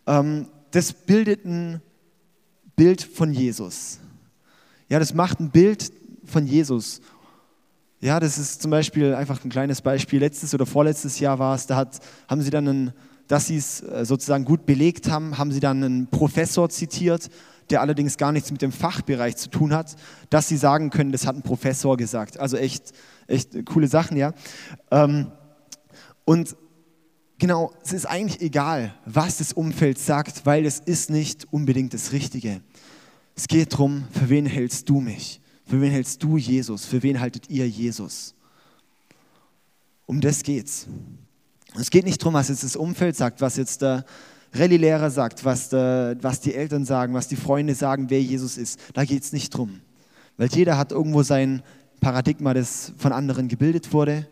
Ähm, 0.07 0.49
das 0.71 0.93
bildet 0.93 1.45
ein 1.45 1.81
Bild 2.81 3.03
von 3.03 3.31
Jesus. 3.35 3.99
Ja, 4.89 4.99
das 4.99 5.13
macht 5.13 5.39
ein 5.39 5.51
Bild 5.51 5.93
von 6.25 6.47
Jesus. 6.47 7.03
Ja, 8.01 8.19
das 8.19 8.39
ist 8.39 8.63
zum 8.63 8.71
Beispiel 8.71 9.13
einfach 9.13 9.45
ein 9.45 9.51
kleines 9.51 9.83
Beispiel. 9.83 10.19
Letztes 10.19 10.55
oder 10.55 10.65
vorletztes 10.65 11.21
Jahr 11.21 11.39
war 11.39 11.55
es, 11.55 11.67
da 11.67 11.77
hat, 11.77 11.99
haben 12.27 12.41
sie 12.41 12.49
dann, 12.49 12.67
einen, 12.67 12.93
dass 13.29 13.49
sie 13.49 13.59
es 13.59 13.83
äh, 13.83 14.07
sozusagen 14.07 14.47
gut 14.47 14.65
belegt 14.65 15.11
haben, 15.11 15.37
haben 15.37 15.53
sie 15.53 15.61
dann 15.61 15.85
einen 15.85 16.07
Professor 16.07 16.71
zitiert, 16.71 17.29
der 17.69 17.83
allerdings 17.83 18.17
gar 18.17 18.33
nichts 18.33 18.51
mit 18.51 18.63
dem 18.63 18.73
Fachbereich 18.73 19.37
zu 19.37 19.51
tun 19.51 19.75
hat, 19.75 19.95
dass 20.31 20.49
sie 20.49 20.57
sagen 20.57 20.89
können, 20.89 21.13
das 21.13 21.27
hat 21.27 21.37
ein 21.37 21.43
Professor 21.43 21.99
gesagt. 21.99 22.41
Also 22.41 22.57
echt, 22.57 22.95
echt 23.27 23.67
coole 23.67 23.89
Sachen, 23.89 24.17
ja. 24.17 24.33
Ähm, 24.91 25.31
und 26.25 26.57
genau, 27.41 27.73
es 27.83 27.93
ist 27.93 28.07
eigentlich 28.07 28.41
egal, 28.41 28.95
was 29.05 29.37
das 29.37 29.53
Umfeld 29.53 29.99
sagt, 29.99 30.47
weil 30.47 30.65
es 30.65 30.79
ist 30.79 31.11
nicht 31.11 31.53
unbedingt 31.53 31.93
das 31.93 32.13
Richtige. 32.13 32.63
Es 33.41 33.49
geht 33.49 33.73
darum, 33.73 34.05
für 34.13 34.29
wen 34.29 34.45
hältst 34.45 34.87
du 34.91 35.01
mich? 35.01 35.41
Für 35.65 35.81
wen 35.81 35.91
hältst 35.91 36.23
du 36.23 36.37
Jesus? 36.37 36.85
Für 36.85 37.03
wen 37.03 37.19
haltet 37.19 37.49
ihr 37.49 37.67
Jesus? 37.67 38.35
Um 40.05 40.21
das 40.21 40.43
geht's. 40.43 40.87
Es 41.75 41.89
geht 41.89 42.05
nicht 42.05 42.21
darum, 42.21 42.35
was 42.35 42.51
jetzt 42.51 42.65
das 42.65 42.77
Umfeld 42.77 43.17
sagt, 43.17 43.41
was 43.41 43.57
jetzt 43.57 43.81
der 43.81 44.05
Rallye-Lehrer 44.53 45.11
sagt, 45.11 45.43
was, 45.43 45.71
der, 45.71 46.19
was 46.21 46.41
die 46.41 46.55
Eltern 46.55 46.85
sagen, 46.85 47.15
was 47.15 47.29
die 47.29 47.37
Freunde 47.37 47.75
sagen, 47.75 48.11
wer 48.11 48.21
Jesus 48.21 48.59
ist. 48.59 48.79
Da 48.93 49.07
geht 49.07 49.23
es 49.23 49.33
nicht 49.33 49.57
drum. 49.57 49.81
Weil 50.37 50.51
jeder 50.53 50.77
hat 50.77 50.93
irgendwo 50.93 51.23
sein 51.23 51.63
Paradigma, 51.99 52.53
das 52.53 52.93
von 52.99 53.13
anderen 53.13 53.49
gebildet 53.49 53.91
wurde, 53.95 54.29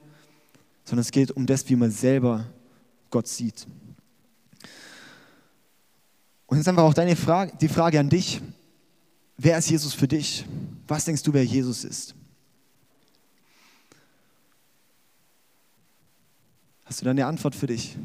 sondern 0.85 1.01
es 1.01 1.13
geht 1.13 1.31
um 1.31 1.47
das, 1.47 1.67
wie 1.71 1.77
man 1.77 1.91
selber 1.91 2.45
Gott 3.09 3.27
sieht. 3.27 3.67
Und 6.47 6.59
jetzt 6.59 6.69
einfach 6.69 6.83
auch 6.83 6.93
deine 6.93 7.17
Frage, 7.17 7.53
die 7.59 7.69
Frage 7.69 8.01
an 8.01 8.11
dich. 8.11 8.43
Wer 9.41 9.57
ist 9.57 9.71
Jesus 9.71 9.95
für 9.95 10.09
dich? 10.09 10.45
Was 10.89 11.05
denkst 11.05 11.23
du, 11.23 11.33
wer 11.33 11.45
Jesus 11.45 11.85
ist? 11.85 12.13
Hast 16.85 17.01
du 17.01 17.05
da 17.05 17.13
eine 17.13 17.25
Antwort 17.25 17.55
für 17.55 17.69
dich? 17.69 17.97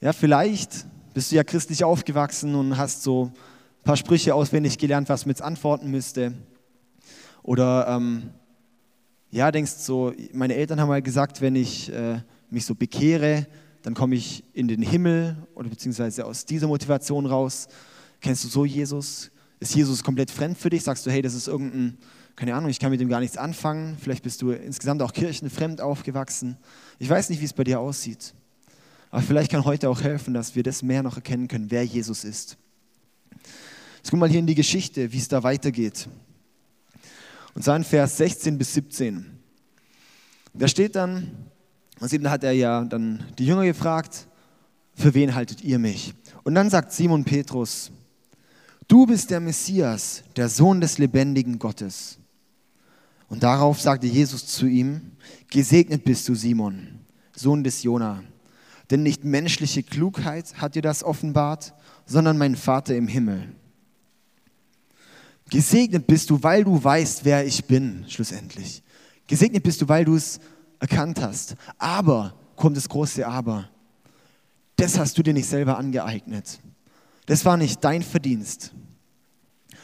Ja, 0.00 0.12
vielleicht 0.12 0.86
bist 1.14 1.32
du 1.32 1.36
ja 1.36 1.42
christlich 1.42 1.82
aufgewachsen 1.82 2.54
und 2.54 2.76
hast 2.76 3.02
so 3.02 3.24
ein 3.24 3.82
paar 3.82 3.96
Sprüche 3.96 4.32
auswendig 4.32 4.78
gelernt, 4.78 5.08
was 5.08 5.26
man 5.26 5.30
jetzt 5.30 5.42
antworten 5.42 5.90
müsste. 5.90 6.32
Oder 7.42 7.88
ähm, 7.88 8.30
ja, 9.32 9.50
denkst 9.50 9.72
so, 9.78 10.12
meine 10.32 10.54
Eltern 10.54 10.80
haben 10.80 10.90
mal 10.90 11.02
gesagt, 11.02 11.40
wenn 11.40 11.56
ich 11.56 11.92
äh, 11.92 12.20
mich 12.50 12.66
so 12.66 12.76
bekehre, 12.76 13.48
dann 13.82 13.94
komme 13.94 14.14
ich 14.14 14.44
in 14.52 14.68
den 14.68 14.82
Himmel 14.82 15.36
oder 15.56 15.68
beziehungsweise 15.68 16.24
aus 16.24 16.44
dieser 16.44 16.68
Motivation 16.68 17.26
raus. 17.26 17.66
Kennst 18.20 18.44
du 18.44 18.48
so 18.48 18.64
Jesus? 18.64 19.32
Ist 19.60 19.74
Jesus 19.74 20.02
komplett 20.02 20.30
fremd 20.30 20.56
für 20.56 20.70
dich? 20.70 20.82
Sagst 20.82 21.04
du, 21.04 21.10
hey, 21.10 21.20
das 21.20 21.34
ist 21.34 21.46
irgendein, 21.46 21.98
keine 22.34 22.54
Ahnung, 22.54 22.70
ich 22.70 22.80
kann 22.80 22.90
mit 22.90 23.00
dem 23.00 23.10
gar 23.10 23.20
nichts 23.20 23.36
anfangen. 23.36 23.98
Vielleicht 24.00 24.22
bist 24.22 24.40
du 24.40 24.52
insgesamt 24.52 25.02
auch 25.02 25.12
kirchenfremd 25.12 25.82
aufgewachsen. 25.82 26.56
Ich 26.98 27.08
weiß 27.08 27.28
nicht, 27.28 27.40
wie 27.40 27.44
es 27.44 27.52
bei 27.52 27.64
dir 27.64 27.78
aussieht. 27.78 28.34
Aber 29.10 29.22
vielleicht 29.22 29.50
kann 29.50 29.64
heute 29.64 29.90
auch 29.90 30.00
helfen, 30.00 30.32
dass 30.32 30.56
wir 30.56 30.62
das 30.62 30.82
mehr 30.82 31.02
noch 31.02 31.16
erkennen 31.16 31.46
können, 31.46 31.70
wer 31.70 31.84
Jesus 31.84 32.24
ist. 32.24 32.56
Jetzt 33.98 34.10
guck 34.10 34.18
mal 34.18 34.30
hier 34.30 34.38
in 34.38 34.46
die 34.46 34.54
Geschichte, 34.54 35.12
wie 35.12 35.18
es 35.18 35.28
da 35.28 35.42
weitergeht. 35.42 36.08
Und 37.54 37.62
zwar 37.62 37.76
in 37.76 37.84
Vers 37.84 38.16
16 38.16 38.56
bis 38.56 38.72
17. 38.72 39.26
Da 40.54 40.68
steht 40.68 40.96
dann, 40.96 41.30
und 41.98 42.12
eben 42.12 42.30
hat 42.30 42.44
er 42.44 42.52
ja 42.52 42.82
dann 42.84 43.22
die 43.38 43.44
Jünger 43.44 43.64
gefragt, 43.66 44.26
für 44.94 45.12
wen 45.12 45.34
haltet 45.34 45.62
ihr 45.62 45.78
mich? 45.78 46.14
Und 46.44 46.54
dann 46.54 46.70
sagt 46.70 46.92
Simon 46.92 47.24
Petrus, 47.24 47.90
du 48.90 49.06
bist 49.06 49.30
der 49.30 49.40
Messias, 49.40 50.24
der 50.36 50.48
Sohn 50.48 50.80
des 50.80 50.98
lebendigen 50.98 51.58
Gottes. 51.58 52.18
Und 53.28 53.44
darauf 53.44 53.80
sagte 53.80 54.08
Jesus 54.08 54.46
zu 54.46 54.66
ihm, 54.66 55.12
gesegnet 55.48 56.04
bist 56.04 56.28
du 56.28 56.34
Simon, 56.34 56.98
Sohn 57.34 57.62
des 57.62 57.84
Jona, 57.84 58.24
denn 58.90 59.04
nicht 59.04 59.24
menschliche 59.24 59.84
Klugheit 59.84 60.60
hat 60.60 60.74
dir 60.74 60.82
das 60.82 61.04
offenbart, 61.04 61.72
sondern 62.06 62.36
mein 62.36 62.56
Vater 62.56 62.96
im 62.96 63.06
Himmel. 63.06 63.54
Gesegnet 65.48 66.08
bist 66.08 66.30
du, 66.30 66.42
weil 66.42 66.64
du 66.64 66.82
weißt, 66.82 67.24
wer 67.24 67.46
ich 67.46 67.64
bin, 67.64 68.04
schlussendlich. 68.08 68.82
Gesegnet 69.28 69.62
bist 69.62 69.80
du, 69.80 69.88
weil 69.88 70.04
du 70.04 70.16
es 70.16 70.40
erkannt 70.80 71.20
hast. 71.20 71.54
Aber, 71.78 72.34
kommt 72.56 72.76
das 72.76 72.88
große 72.88 73.26
Aber, 73.26 73.68
das 74.74 74.98
hast 74.98 75.16
du 75.16 75.22
dir 75.22 75.34
nicht 75.34 75.46
selber 75.46 75.78
angeeignet. 75.78 76.60
Das 77.26 77.44
war 77.44 77.56
nicht 77.56 77.84
dein 77.84 78.02
Verdienst. 78.02 78.72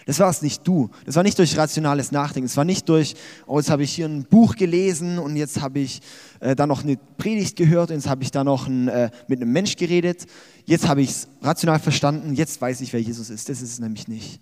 Das 0.06 0.20
war 0.20 0.30
es 0.30 0.40
nicht 0.40 0.66
du. 0.66 0.88
Das 1.04 1.16
war 1.16 1.24
nicht 1.24 1.36
durch 1.36 1.56
rationales 1.56 2.12
Nachdenken. 2.12 2.46
Es 2.46 2.56
war 2.56 2.64
nicht 2.64 2.88
durch, 2.88 3.16
oh, 3.46 3.58
jetzt 3.58 3.70
habe 3.70 3.82
ich 3.82 3.92
hier 3.92 4.06
ein 4.06 4.22
Buch 4.22 4.54
gelesen 4.54 5.18
und 5.18 5.34
jetzt 5.34 5.60
habe 5.60 5.80
ich 5.80 6.00
äh, 6.38 6.54
da 6.54 6.64
noch 6.68 6.84
eine 6.84 6.96
Predigt 7.18 7.56
gehört 7.56 7.90
und 7.90 7.96
jetzt 7.96 8.08
habe 8.08 8.22
ich 8.22 8.30
da 8.30 8.44
noch 8.44 8.68
ein, 8.68 8.86
äh, 8.86 9.10
mit 9.26 9.42
einem 9.42 9.50
Mensch 9.50 9.74
geredet. 9.74 10.26
Jetzt 10.64 10.86
habe 10.86 11.02
ich 11.02 11.10
es 11.10 11.28
rational 11.42 11.80
verstanden. 11.80 12.34
Jetzt 12.34 12.60
weiß 12.60 12.80
ich, 12.82 12.92
wer 12.92 13.02
Jesus 13.02 13.30
ist. 13.30 13.48
Das 13.48 13.60
ist 13.60 13.72
es 13.72 13.78
nämlich 13.80 14.06
nicht. 14.06 14.40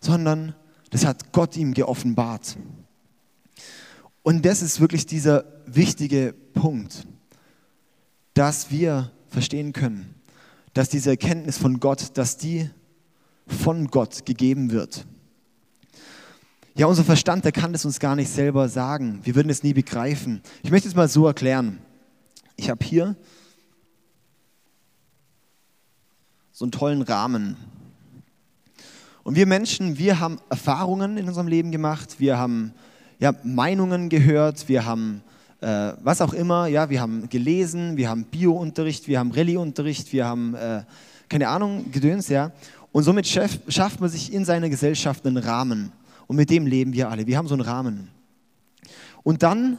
Sondern 0.00 0.56
das 0.90 1.04
hat 1.04 1.32
Gott 1.32 1.56
ihm 1.56 1.72
geoffenbart. 1.72 2.56
Und 4.24 4.44
das 4.44 4.60
ist 4.60 4.80
wirklich 4.80 5.06
dieser 5.06 5.44
wichtige 5.66 6.34
Punkt, 6.52 7.06
dass 8.34 8.72
wir 8.72 9.12
verstehen 9.28 9.72
können, 9.72 10.15
dass 10.76 10.90
diese 10.90 11.08
Erkenntnis 11.08 11.56
von 11.56 11.80
Gott, 11.80 12.18
dass 12.18 12.36
die 12.36 12.68
von 13.46 13.86
Gott 13.86 14.26
gegeben 14.26 14.72
wird. 14.72 15.06
ja, 16.74 16.86
unser 16.86 17.02
Verstand, 17.02 17.46
der 17.46 17.52
kann 17.52 17.72
das 17.72 17.86
uns 17.86 17.98
gar 17.98 18.14
nicht 18.14 18.28
selber 18.28 18.68
sagen. 18.68 19.20
Wir 19.22 19.34
würden 19.34 19.48
es 19.48 19.62
nie 19.62 19.72
begreifen. 19.72 20.42
Ich 20.62 20.70
möchte 20.70 20.86
es 20.86 20.94
mal 20.94 21.08
so 21.08 21.26
erklären. 21.26 21.78
Ich 22.56 22.68
habe 22.68 22.84
hier 22.84 23.16
so 26.52 26.66
einen 26.66 26.72
tollen 26.72 27.00
Rahmen. 27.00 27.56
Und 29.22 29.34
wir 29.34 29.46
Menschen, 29.46 29.96
wir 29.96 30.20
haben 30.20 30.38
Erfahrungen 30.50 31.16
in 31.16 31.26
unserem 31.26 31.48
Leben 31.48 31.72
gemacht, 31.72 32.20
wir 32.20 32.36
haben 32.36 32.74
ja, 33.18 33.32
Meinungen 33.44 34.10
gehört, 34.10 34.68
wir 34.68 34.84
haben 34.84 35.22
äh, 35.60 35.92
was 36.02 36.20
auch 36.20 36.32
immer, 36.32 36.66
ja, 36.66 36.90
wir 36.90 37.00
haben 37.00 37.28
gelesen, 37.28 37.96
wir 37.96 38.10
haben 38.10 38.24
Biounterricht, 38.24 39.08
wir 39.08 39.18
haben 39.18 39.32
Rallyeunterricht, 39.32 40.12
wir 40.12 40.26
haben, 40.26 40.54
äh, 40.54 40.82
keine 41.28 41.48
Ahnung, 41.48 41.90
Gedöns, 41.90 42.28
ja. 42.28 42.52
Und 42.92 43.02
somit 43.02 43.26
schafft 43.26 44.00
man 44.00 44.10
sich 44.10 44.32
in 44.32 44.44
seiner 44.44 44.68
Gesellschaft 44.68 45.26
einen 45.26 45.36
Rahmen. 45.36 45.92
Und 46.26 46.36
mit 46.36 46.50
dem 46.50 46.66
leben 46.66 46.92
wir 46.92 47.10
alle. 47.10 47.26
Wir 47.26 47.36
haben 47.36 47.46
so 47.46 47.54
einen 47.54 47.62
Rahmen. 47.62 48.08
Und 49.22 49.42
dann 49.42 49.78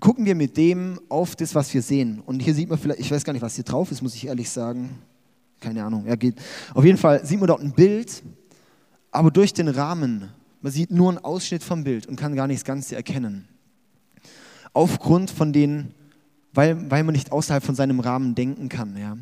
gucken 0.00 0.24
wir 0.24 0.34
mit 0.34 0.56
dem 0.56 1.00
auf 1.08 1.34
das, 1.36 1.54
was 1.54 1.72
wir 1.72 1.82
sehen. 1.82 2.22
Und 2.26 2.40
hier 2.40 2.54
sieht 2.54 2.68
man 2.68 2.78
vielleicht, 2.78 3.00
ich 3.00 3.10
weiß 3.10 3.24
gar 3.24 3.32
nicht, 3.32 3.42
was 3.42 3.54
hier 3.54 3.64
drauf 3.64 3.90
ist, 3.90 4.02
muss 4.02 4.14
ich 4.14 4.26
ehrlich 4.26 4.50
sagen. 4.50 4.90
Keine 5.60 5.84
Ahnung. 5.84 6.06
Ja, 6.06 6.16
geht. 6.16 6.36
Auf 6.74 6.84
jeden 6.84 6.98
Fall 6.98 7.24
sieht 7.24 7.38
man 7.38 7.46
dort 7.46 7.62
ein 7.62 7.72
Bild, 7.72 8.22
aber 9.10 9.30
durch 9.30 9.52
den 9.54 9.68
Rahmen. 9.68 10.28
Man 10.60 10.72
sieht 10.72 10.90
nur 10.90 11.08
einen 11.08 11.18
Ausschnitt 11.18 11.62
vom 11.62 11.84
Bild 11.84 12.06
und 12.06 12.16
kann 12.16 12.34
gar 12.34 12.46
nicht 12.46 12.60
das 12.60 12.64
Ganze 12.64 12.96
erkennen 12.96 13.48
aufgrund 14.72 15.30
von 15.30 15.52
den, 15.52 15.94
weil, 16.52 16.90
weil 16.90 17.04
man 17.04 17.12
nicht 17.12 17.32
außerhalb 17.32 17.62
von 17.62 17.74
seinem 17.74 18.00
Rahmen 18.00 18.34
denken 18.34 18.68
kann. 18.68 18.96
Ja. 18.96 19.16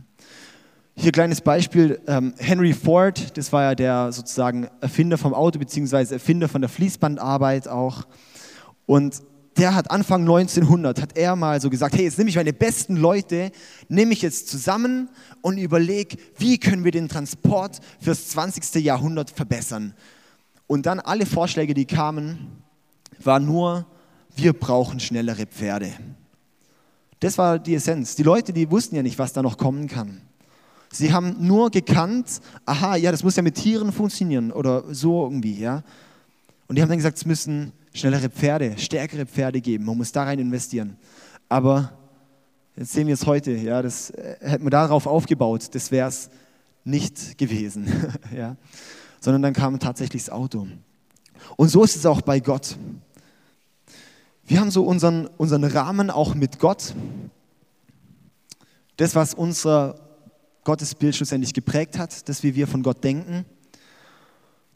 Hier 0.97 1.13
kleines 1.13 1.41
Beispiel, 1.41 2.01
ähm, 2.07 2.35
Henry 2.39 2.75
Ford, 2.75 3.37
das 3.37 3.53
war 3.53 3.63
ja 3.63 3.75
der 3.75 4.13
sozusagen 4.13 4.69
Erfinder 4.81 5.17
vom 5.17 5.33
Auto, 5.33 5.59
beziehungsweise 5.59 6.15
Erfinder 6.15 6.49
von 6.49 6.61
der 6.61 6.69
Fließbandarbeit 6.69 7.69
auch. 7.69 8.05
Und 8.87 9.23
der 9.57 9.75
hat 9.75 9.91
Anfang 9.91 10.23
1900, 10.23 11.01
hat 11.01 11.17
er 11.17 11.37
mal 11.37 11.61
so 11.61 11.71
gesagt, 11.71 11.95
hey, 11.95 12.05
jetzt 12.05 12.19
nehme 12.19 12.31
ich 12.31 12.37
meine 12.37 12.53
besten 12.53 12.97
Leute, 12.97 13.51
nehme 13.89 14.13
ich 14.13 14.23
jetzt 14.23 14.49
zusammen 14.49 15.09
und 15.43 15.59
überlege, 15.59 16.17
wie 16.39 16.59
können 16.59 16.85
wir 16.85 16.93
den 16.93 17.09
Transport 17.09 17.81
fürs 18.01 18.29
20. 18.29 18.83
Jahrhundert 18.83 19.31
verbessern. 19.31 19.95
Und 20.67 20.87
dann 20.87 21.01
alle 21.01 21.27
Vorschläge, 21.27 21.75
die 21.75 21.85
kamen, 21.85 22.63
war 23.23 23.41
nur, 23.41 23.87
wir 24.37 24.53
brauchen 24.53 25.01
schnellere 25.01 25.47
Pferde. 25.47 25.93
Das 27.21 27.37
war 27.37 27.59
die 27.59 27.75
Essenz. 27.75 28.17
Die 28.17 28.23
Leute, 28.23 28.53
die 28.53 28.71
wussten 28.71 28.97
ja 28.97 29.03
nicht, 29.03 29.19
was 29.19 29.33
da 29.33 29.43
noch 29.43 29.59
kommen 29.59 29.89
kann. 29.89 30.23
Sie 30.93 31.13
haben 31.13 31.37
nur 31.39 31.71
gekannt, 31.71 32.41
aha, 32.67 32.97
ja, 32.97 33.13
das 33.13 33.23
muss 33.23 33.37
ja 33.37 33.43
mit 33.43 33.55
Tieren 33.55 33.93
funktionieren 33.93 34.51
oder 34.51 34.83
so 34.93 35.25
irgendwie, 35.25 35.59
ja. 35.59 35.85
Und 36.67 36.77
die 36.77 36.83
haben 36.83 36.89
dann 36.89 36.99
gesagt, 36.99 37.19
es 37.19 37.27
müssen 37.27 37.73
schnellere 37.93 38.29
Pferde, 38.29 38.77
stärkere 38.79 39.27
Pferde 39.27 39.61
geben. 39.61 39.85
Man 39.85 39.97
muss 39.97 40.13
da 40.13 40.25
rein 40.25 40.39
investieren. 40.39 40.97
Aber 41.49 41.93
jetzt 42.77 42.93
sehen 42.93 43.07
wir 43.07 43.15
es 43.15 43.27
heute, 43.27 43.53
ja, 43.53 43.83
das 43.83 44.11
äh, 44.11 44.37
hätten 44.41 44.65
wir 44.65 44.71
darauf 44.71 45.07
aufgebaut, 45.07 45.69
das 45.73 45.91
wäre 45.91 46.09
es 46.09 46.31
nicht 46.85 47.39
gewesen, 47.39 47.87
ja. 48.37 48.57
Sondern 49.21 49.43
dann 49.43 49.53
kam 49.53 49.79
tatsächlich 49.79 50.25
das 50.25 50.31
Auto. 50.31 50.67
Und 51.57 51.69
so 51.69 51.85
ist 51.85 51.97
es 51.97 52.07
auch 52.07 52.23
bei 52.23 52.41
Gott. 52.41 52.77
Wir 54.51 54.59
haben 54.59 54.73
so 54.73 54.83
unseren, 54.83 55.29
unseren 55.37 55.63
Rahmen 55.63 56.11
auch 56.11 56.35
mit 56.35 56.59
Gott. 56.59 56.93
Das, 58.97 59.15
was 59.15 59.33
unser 59.33 59.95
Gottesbild 60.65 61.15
schlussendlich 61.15 61.55
geprägt 61.55 61.97
hat, 61.97 62.29
das, 62.29 62.43
wie 62.43 62.57
wir 62.57 62.67
von 62.67 62.83
Gott 62.83 63.05
denken, 63.05 63.45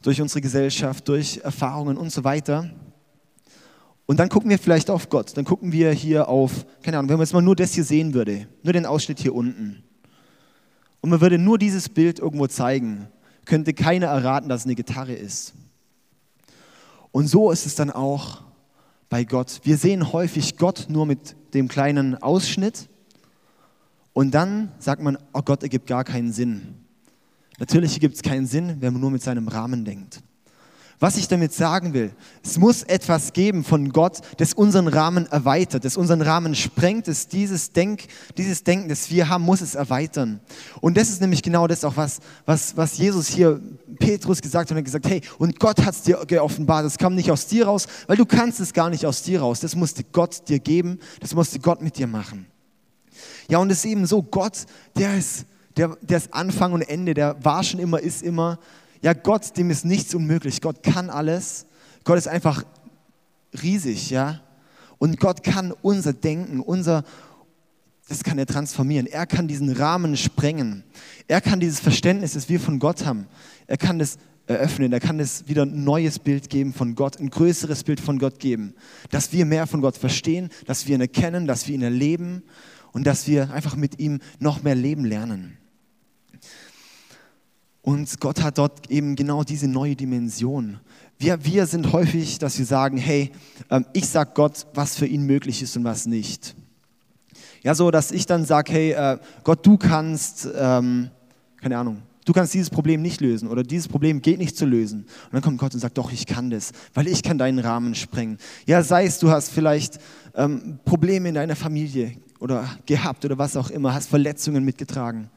durch 0.01 0.21
unsere 0.21 0.39
Gesellschaft, 0.39 1.05
durch 1.09 1.41
Erfahrungen 1.43 1.97
und 1.97 2.09
so 2.09 2.23
weiter. 2.23 2.69
Und 4.05 4.17
dann 4.21 4.29
gucken 4.29 4.49
wir 4.49 4.59
vielleicht 4.59 4.89
auf 4.89 5.09
Gott. 5.09 5.35
Dann 5.35 5.43
gucken 5.43 5.73
wir 5.73 5.91
hier 5.91 6.29
auf, 6.29 6.65
keine 6.81 6.97
Ahnung, 6.97 7.09
wenn 7.09 7.17
man 7.17 7.25
jetzt 7.25 7.33
mal 7.33 7.41
nur 7.41 7.57
das 7.57 7.73
hier 7.73 7.83
sehen 7.83 8.13
würde, 8.13 8.47
nur 8.63 8.71
den 8.71 8.85
Ausschnitt 8.85 9.19
hier 9.19 9.35
unten. 9.35 9.83
Und 11.01 11.09
man 11.09 11.19
würde 11.19 11.37
nur 11.37 11.57
dieses 11.57 11.89
Bild 11.89 12.19
irgendwo 12.19 12.47
zeigen, 12.47 13.09
könnte 13.43 13.73
keiner 13.73 14.07
erraten, 14.07 14.47
dass 14.47 14.61
es 14.61 14.67
eine 14.67 14.75
Gitarre 14.75 15.15
ist. 15.15 15.53
Und 17.11 17.27
so 17.27 17.51
ist 17.51 17.65
es 17.65 17.75
dann 17.75 17.91
auch 17.91 18.44
bei 19.15 19.23
Gott. 19.23 19.61
Wir 19.63 19.77
sehen 19.77 20.11
häufig 20.11 20.57
Gott 20.57 20.87
nur 20.89 21.05
mit 21.05 21.37
dem 21.53 21.69
kleinen 21.69 22.21
Ausschnitt 22.21 22.89
und 24.11 24.31
dann 24.31 24.73
sagt 24.77 25.01
man, 25.01 25.17
oh 25.31 25.41
Gott 25.41 25.63
ergibt 25.63 25.87
gar 25.87 26.03
keinen 26.03 26.33
Sinn. 26.33 26.75
Natürlich 27.57 27.93
ergibt 27.93 28.15
es 28.15 28.21
keinen 28.21 28.45
Sinn, 28.45 28.81
wenn 28.81 28.91
man 28.91 29.01
nur 29.01 29.11
mit 29.11 29.21
seinem 29.21 29.47
Rahmen 29.47 29.85
denkt. 29.85 30.21
Was 30.99 31.17
ich 31.17 31.27
damit 31.27 31.53
sagen 31.53 31.93
will, 31.93 32.11
es 32.41 32.57
muss 32.57 32.83
etwas 32.83 33.33
geben 33.33 33.65
von 33.65 33.89
Gott, 33.91 34.21
das 34.37 34.53
unseren 34.53 34.87
Rahmen 34.87 35.25
erweitert, 35.25 35.83
das 35.83 35.97
unseren 35.97 36.21
Rahmen 36.21 36.55
sprengt, 36.55 37.09
das 37.09 37.27
dieses, 37.27 37.73
Denk, 37.73 38.05
dieses 38.37 38.63
Denken, 38.63 38.87
das 38.87 39.09
wir 39.09 39.27
haben, 39.27 39.43
muss 39.43 39.59
es 39.59 39.75
erweitern. 39.75 40.39
Und 40.79 40.95
das 40.95 41.09
ist 41.09 41.19
nämlich 41.19 41.43
genau 41.43 41.67
das 41.67 41.83
auch, 41.83 41.97
was, 41.97 42.19
was, 42.45 42.77
was 42.77 42.97
Jesus 42.97 43.27
hier 43.27 43.59
Petrus 43.99 44.41
gesagt 44.41 44.69
hat 44.69 44.71
und 44.71 44.77
er 44.77 44.79
hat 44.79 44.85
gesagt, 44.85 45.09
hey, 45.09 45.21
und 45.37 45.59
Gott 45.59 45.85
hat 45.85 45.95
es 45.95 46.03
dir 46.03 46.23
geoffenbart, 46.25 46.85
das 46.85 46.97
kam 46.97 47.13
nicht 47.15 47.29
aus 47.29 47.45
dir 47.47 47.65
raus, 47.65 47.87
weil 48.07 48.15
du 48.15 48.25
kannst 48.25 48.61
es 48.61 48.71
gar 48.71 48.89
nicht 48.89 49.05
aus 49.05 49.21
dir 49.21 49.41
raus, 49.41 49.59
das 49.59 49.75
musste 49.75 50.03
Gott 50.05 50.47
dir 50.47 50.59
geben, 50.59 50.99
das 51.19 51.33
musste 51.35 51.59
Gott 51.59 51.81
mit 51.81 51.97
dir 51.97 52.07
machen. 52.07 52.45
Ja, 53.49 53.57
und 53.57 53.69
es 53.69 53.79
ist 53.79 53.85
eben 53.85 54.05
so, 54.05 54.23
Gott, 54.23 54.65
der 54.95 55.17
ist, 55.17 55.45
der, 55.75 55.97
der 56.01 56.17
ist 56.17 56.33
Anfang 56.33 56.71
und 56.71 56.81
Ende, 56.83 57.13
der 57.13 57.43
war 57.43 57.63
schon 57.63 57.81
immer, 57.81 57.99
ist 57.99 58.23
immer, 58.23 58.59
ja, 59.05 59.13
Gott, 59.13 59.55
dem 59.55 59.69
ist 59.69 59.85
nichts 59.85 60.15
unmöglich. 60.15 60.61
Gott 60.61 60.81
kann 60.81 61.11
alles. 61.11 61.67
Gott 62.05 62.17
ist 62.17 62.27
einfach 62.27 62.63
riesig, 63.61 64.09
ja. 64.09 64.41
Und 64.97 65.19
Gott 65.19 65.43
kann 65.43 65.71
unser 65.83 66.11
Denken, 66.11 66.59
unser, 66.59 67.03
das 68.09 68.23
kann 68.23 68.39
er 68.39 68.47
transformieren. 68.47 69.05
Er 69.05 69.27
kann 69.27 69.47
diesen 69.47 69.71
Rahmen 69.71 70.17
sprengen. 70.17 70.83
Er 71.27 71.39
kann 71.39 71.59
dieses 71.59 71.79
Verständnis, 71.79 72.33
das 72.33 72.49
wir 72.49 72.59
von 72.59 72.79
Gott 72.79 73.05
haben, 73.05 73.27
er 73.67 73.77
kann 73.77 73.99
das 73.99 74.17
eröffnen. 74.47 74.91
Er 74.91 74.99
kann 74.99 75.19
es 75.19 75.47
wieder 75.47 75.67
ein 75.67 75.83
neues 75.83 76.17
Bild 76.17 76.49
geben 76.49 76.73
von 76.73 76.95
Gott, 76.95 77.19
ein 77.19 77.29
größeres 77.29 77.83
Bild 77.83 77.99
von 77.99 78.17
Gott 78.17 78.39
geben. 78.39 78.73
Dass 79.11 79.31
wir 79.31 79.45
mehr 79.45 79.67
von 79.67 79.81
Gott 79.81 79.97
verstehen, 79.97 80.49
dass 80.65 80.87
wir 80.87 80.95
ihn 80.95 81.01
erkennen, 81.01 81.45
dass 81.45 81.67
wir 81.67 81.75
ihn 81.75 81.83
erleben 81.83 82.41
und 82.91 83.05
dass 83.05 83.27
wir 83.27 83.53
einfach 83.53 83.75
mit 83.75 83.99
ihm 83.99 84.19
noch 84.39 84.63
mehr 84.63 84.73
leben 84.73 85.05
lernen. 85.05 85.59
Und 87.85 88.19
Gott 88.19 88.41
hat 88.41 88.57
dort 88.57 88.89
eben 88.89 89.15
genau 89.15 89.43
diese 89.43 89.67
neue 89.67 89.95
Dimension. 89.95 90.79
Wir, 91.19 91.45
wir 91.45 91.67
sind 91.67 91.93
häufig, 91.93 92.39
dass 92.39 92.57
wir 92.57 92.65
sagen, 92.65 92.97
hey, 92.97 93.31
ähm, 93.69 93.85
ich 93.93 94.09
sag 94.09 94.33
Gott, 94.33 94.65
was 94.73 94.95
für 94.95 95.05
ihn 95.05 95.21
möglich 95.27 95.61
ist 95.61 95.77
und 95.77 95.83
was 95.83 96.07
nicht. 96.07 96.55
Ja, 97.61 97.75
so, 97.75 97.91
dass 97.91 98.11
ich 98.11 98.25
dann 98.25 98.43
sage, 98.43 98.71
hey, 98.71 98.91
äh, 98.93 99.19
Gott, 99.43 99.63
du 99.63 99.77
kannst, 99.77 100.49
ähm, 100.57 101.11
keine 101.61 101.77
Ahnung, 101.77 102.01
du 102.25 102.33
kannst 102.33 102.55
dieses 102.55 102.71
Problem 102.71 103.03
nicht 103.03 103.21
lösen 103.21 103.49
oder 103.49 103.61
dieses 103.61 103.87
Problem 103.87 104.19
geht 104.19 104.39
nicht 104.39 104.57
zu 104.57 104.65
lösen. 104.65 105.01
Und 105.01 105.33
dann 105.33 105.43
kommt 105.43 105.59
Gott 105.59 105.75
und 105.75 105.79
sagt, 105.79 105.99
doch, 105.99 106.11
ich 106.11 106.25
kann 106.25 106.49
das, 106.49 106.71
weil 106.95 107.05
ich 107.07 107.21
kann 107.21 107.37
deinen 107.37 107.59
Rahmen 107.59 107.93
sprengen. 107.93 108.39
Ja, 108.65 108.81
sei 108.81 109.05
es, 109.05 109.19
du 109.19 109.29
hast 109.29 109.49
vielleicht 109.49 109.99
ähm, 110.33 110.79
Probleme 110.85 111.29
in 111.29 111.35
deiner 111.35 111.55
Familie 111.55 112.13
oder 112.39 112.67
gehabt 112.87 113.25
oder 113.25 113.37
was 113.37 113.55
auch 113.55 113.69
immer, 113.69 113.93
hast 113.93 114.09
Verletzungen 114.09 114.65
mitgetragen. 114.65 115.29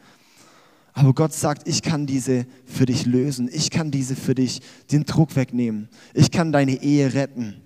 Aber 0.98 1.14
Gott 1.14 1.32
sagt, 1.32 1.68
ich 1.68 1.82
kann 1.82 2.06
diese 2.06 2.44
für 2.66 2.84
dich 2.84 3.06
lösen. 3.06 3.48
Ich 3.52 3.70
kann 3.70 3.92
diese 3.92 4.16
für 4.16 4.34
dich 4.34 4.60
den 4.90 5.04
Druck 5.04 5.36
wegnehmen. 5.36 5.88
Ich 6.12 6.32
kann 6.32 6.50
deine 6.50 6.82
Ehe 6.82 7.14
retten. 7.14 7.62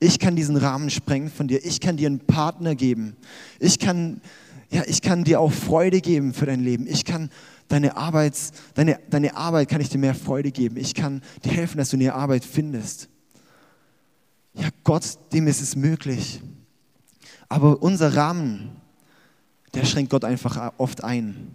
Ich 0.00 0.18
kann 0.18 0.34
diesen 0.34 0.56
Rahmen 0.56 0.90
sprengen 0.90 1.30
von 1.30 1.46
dir. 1.46 1.64
Ich 1.64 1.78
kann 1.78 1.96
dir 1.96 2.08
einen 2.08 2.18
Partner 2.18 2.74
geben. 2.74 3.14
Ich 3.60 3.78
kann, 3.78 4.20
ja, 4.68 4.82
ich 4.84 5.00
kann 5.00 5.22
dir 5.22 5.38
auch 5.38 5.52
Freude 5.52 6.00
geben 6.00 6.34
für 6.34 6.46
dein 6.46 6.58
Leben. 6.58 6.88
Ich 6.88 7.04
kann 7.04 7.30
deine, 7.68 7.96
Arbeits, 7.96 8.50
deine, 8.74 8.98
deine 9.10 9.36
Arbeit 9.36 9.68
kann 9.68 9.80
ich 9.80 9.88
dir 9.88 9.98
mehr 9.98 10.16
Freude 10.16 10.50
geben. 10.50 10.76
Ich 10.76 10.92
kann 10.92 11.22
dir 11.44 11.52
helfen, 11.52 11.78
dass 11.78 11.90
du 11.90 11.96
eine 11.96 12.12
Arbeit 12.12 12.44
findest. 12.44 13.08
Ja, 14.54 14.70
Gott, 14.82 15.04
dem 15.32 15.46
ist 15.46 15.62
es 15.62 15.76
möglich. 15.76 16.42
Aber 17.48 17.80
unser 17.80 18.16
Rahmen, 18.16 18.72
der 19.72 19.84
schränkt 19.84 20.10
Gott 20.10 20.24
einfach 20.24 20.72
oft 20.78 21.04
ein. 21.04 21.54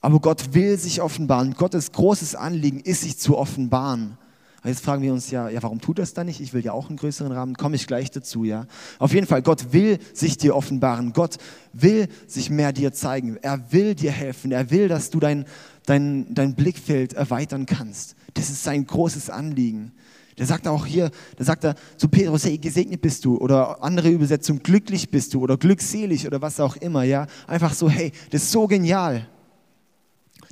Aber 0.00 0.20
Gott 0.20 0.54
will 0.54 0.78
sich 0.78 1.02
offenbaren. 1.02 1.54
Gottes 1.54 1.92
großes 1.92 2.34
Anliegen 2.34 2.80
ist, 2.80 3.02
sich 3.02 3.18
zu 3.18 3.36
offenbaren. 3.36 4.16
Jetzt 4.64 4.84
fragen 4.84 5.02
wir 5.02 5.12
uns 5.12 5.30
ja, 5.30 5.48
ja, 5.48 5.62
warum 5.62 5.80
tut 5.80 5.98
das 5.98 6.12
dann 6.12 6.26
nicht? 6.26 6.40
Ich 6.40 6.52
will 6.52 6.62
ja 6.62 6.72
auch 6.72 6.88
einen 6.88 6.98
größeren 6.98 7.32
Rahmen. 7.32 7.54
Komme 7.56 7.76
ich 7.76 7.86
gleich 7.86 8.10
dazu, 8.10 8.44
ja. 8.44 8.66
Auf 8.98 9.14
jeden 9.14 9.26
Fall, 9.26 9.40
Gott 9.40 9.72
will 9.72 9.98
sich 10.12 10.36
dir 10.36 10.54
offenbaren. 10.54 11.14
Gott 11.14 11.38
will 11.72 12.08
sich 12.26 12.50
mehr 12.50 12.72
dir 12.72 12.92
zeigen. 12.92 13.38
Er 13.40 13.72
will 13.72 13.94
dir 13.94 14.12
helfen. 14.12 14.52
Er 14.52 14.70
will, 14.70 14.88
dass 14.88 15.08
du 15.08 15.18
dein, 15.18 15.46
dein, 15.86 16.34
dein 16.34 16.54
Blickfeld 16.54 17.14
erweitern 17.14 17.64
kannst. 17.64 18.16
Das 18.34 18.50
ist 18.50 18.62
sein 18.62 18.86
großes 18.86 19.30
Anliegen. 19.30 19.92
Der 20.36 20.46
sagt 20.46 20.68
auch 20.68 20.84
hier, 20.84 21.10
da 21.36 21.44
sagt 21.44 21.64
er 21.64 21.74
zu 21.96 22.08
Petrus, 22.08 22.44
hey, 22.44 22.58
gesegnet 22.58 23.00
bist 23.00 23.24
du. 23.24 23.38
Oder 23.38 23.82
andere 23.82 24.10
Übersetzung, 24.10 24.62
glücklich 24.62 25.10
bist 25.10 25.32
du 25.32 25.40
oder 25.40 25.56
glückselig 25.56 26.26
oder 26.26 26.42
was 26.42 26.60
auch 26.60 26.76
immer, 26.76 27.02
ja. 27.02 27.26
Einfach 27.46 27.72
so, 27.72 27.88
hey, 27.88 28.12
das 28.30 28.42
ist 28.42 28.52
so 28.52 28.66
genial. 28.66 29.26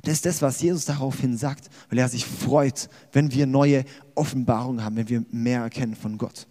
Das 0.03 0.13
ist 0.13 0.25
das, 0.25 0.41
was 0.41 0.61
Jesus 0.61 0.85
daraufhin 0.85 1.37
sagt, 1.37 1.69
weil 1.89 1.99
er 1.99 2.07
sich 2.07 2.25
freut, 2.25 2.89
wenn 3.11 3.31
wir 3.33 3.45
neue 3.45 3.83
Offenbarungen 4.15 4.83
haben, 4.83 4.95
wenn 4.95 5.09
wir 5.09 5.23
mehr 5.31 5.61
erkennen 5.61 5.95
von 5.95 6.17
Gott. 6.17 6.47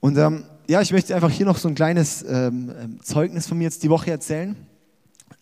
Und 0.00 0.18
ähm, 0.18 0.44
ja, 0.68 0.80
ich 0.80 0.92
möchte 0.92 1.14
einfach 1.14 1.30
hier 1.30 1.46
noch 1.46 1.58
so 1.58 1.68
ein 1.68 1.76
kleines 1.76 2.22
ähm, 2.22 2.72
ähm, 2.76 3.00
Zeugnis 3.02 3.46
von 3.46 3.58
mir 3.58 3.64
jetzt 3.64 3.84
die 3.84 3.90
Woche 3.90 4.10
erzählen, 4.10 4.56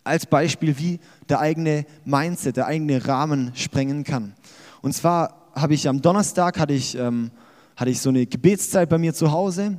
als 0.04 0.26
Beispiel, 0.26 0.78
wie 0.78 1.00
der 1.28 1.40
eigene 1.40 1.86
Mindset, 2.04 2.58
der 2.58 2.66
eigene 2.66 3.06
Rahmen 3.06 3.52
sprengen 3.54 4.04
kann. 4.04 4.34
Und 4.82 4.92
zwar 4.94 5.50
habe 5.54 5.74
ich 5.74 5.88
am 5.88 6.02
Donnerstag 6.02 6.58
hatte 6.58 6.74
ich, 6.74 6.94
ähm, 6.96 7.30
hatte 7.76 7.90
ich 7.90 8.00
so 8.00 8.10
eine 8.10 8.26
Gebetszeit 8.26 8.88
bei 8.88 8.98
mir 8.98 9.14
zu 9.14 9.32
Hause 9.32 9.78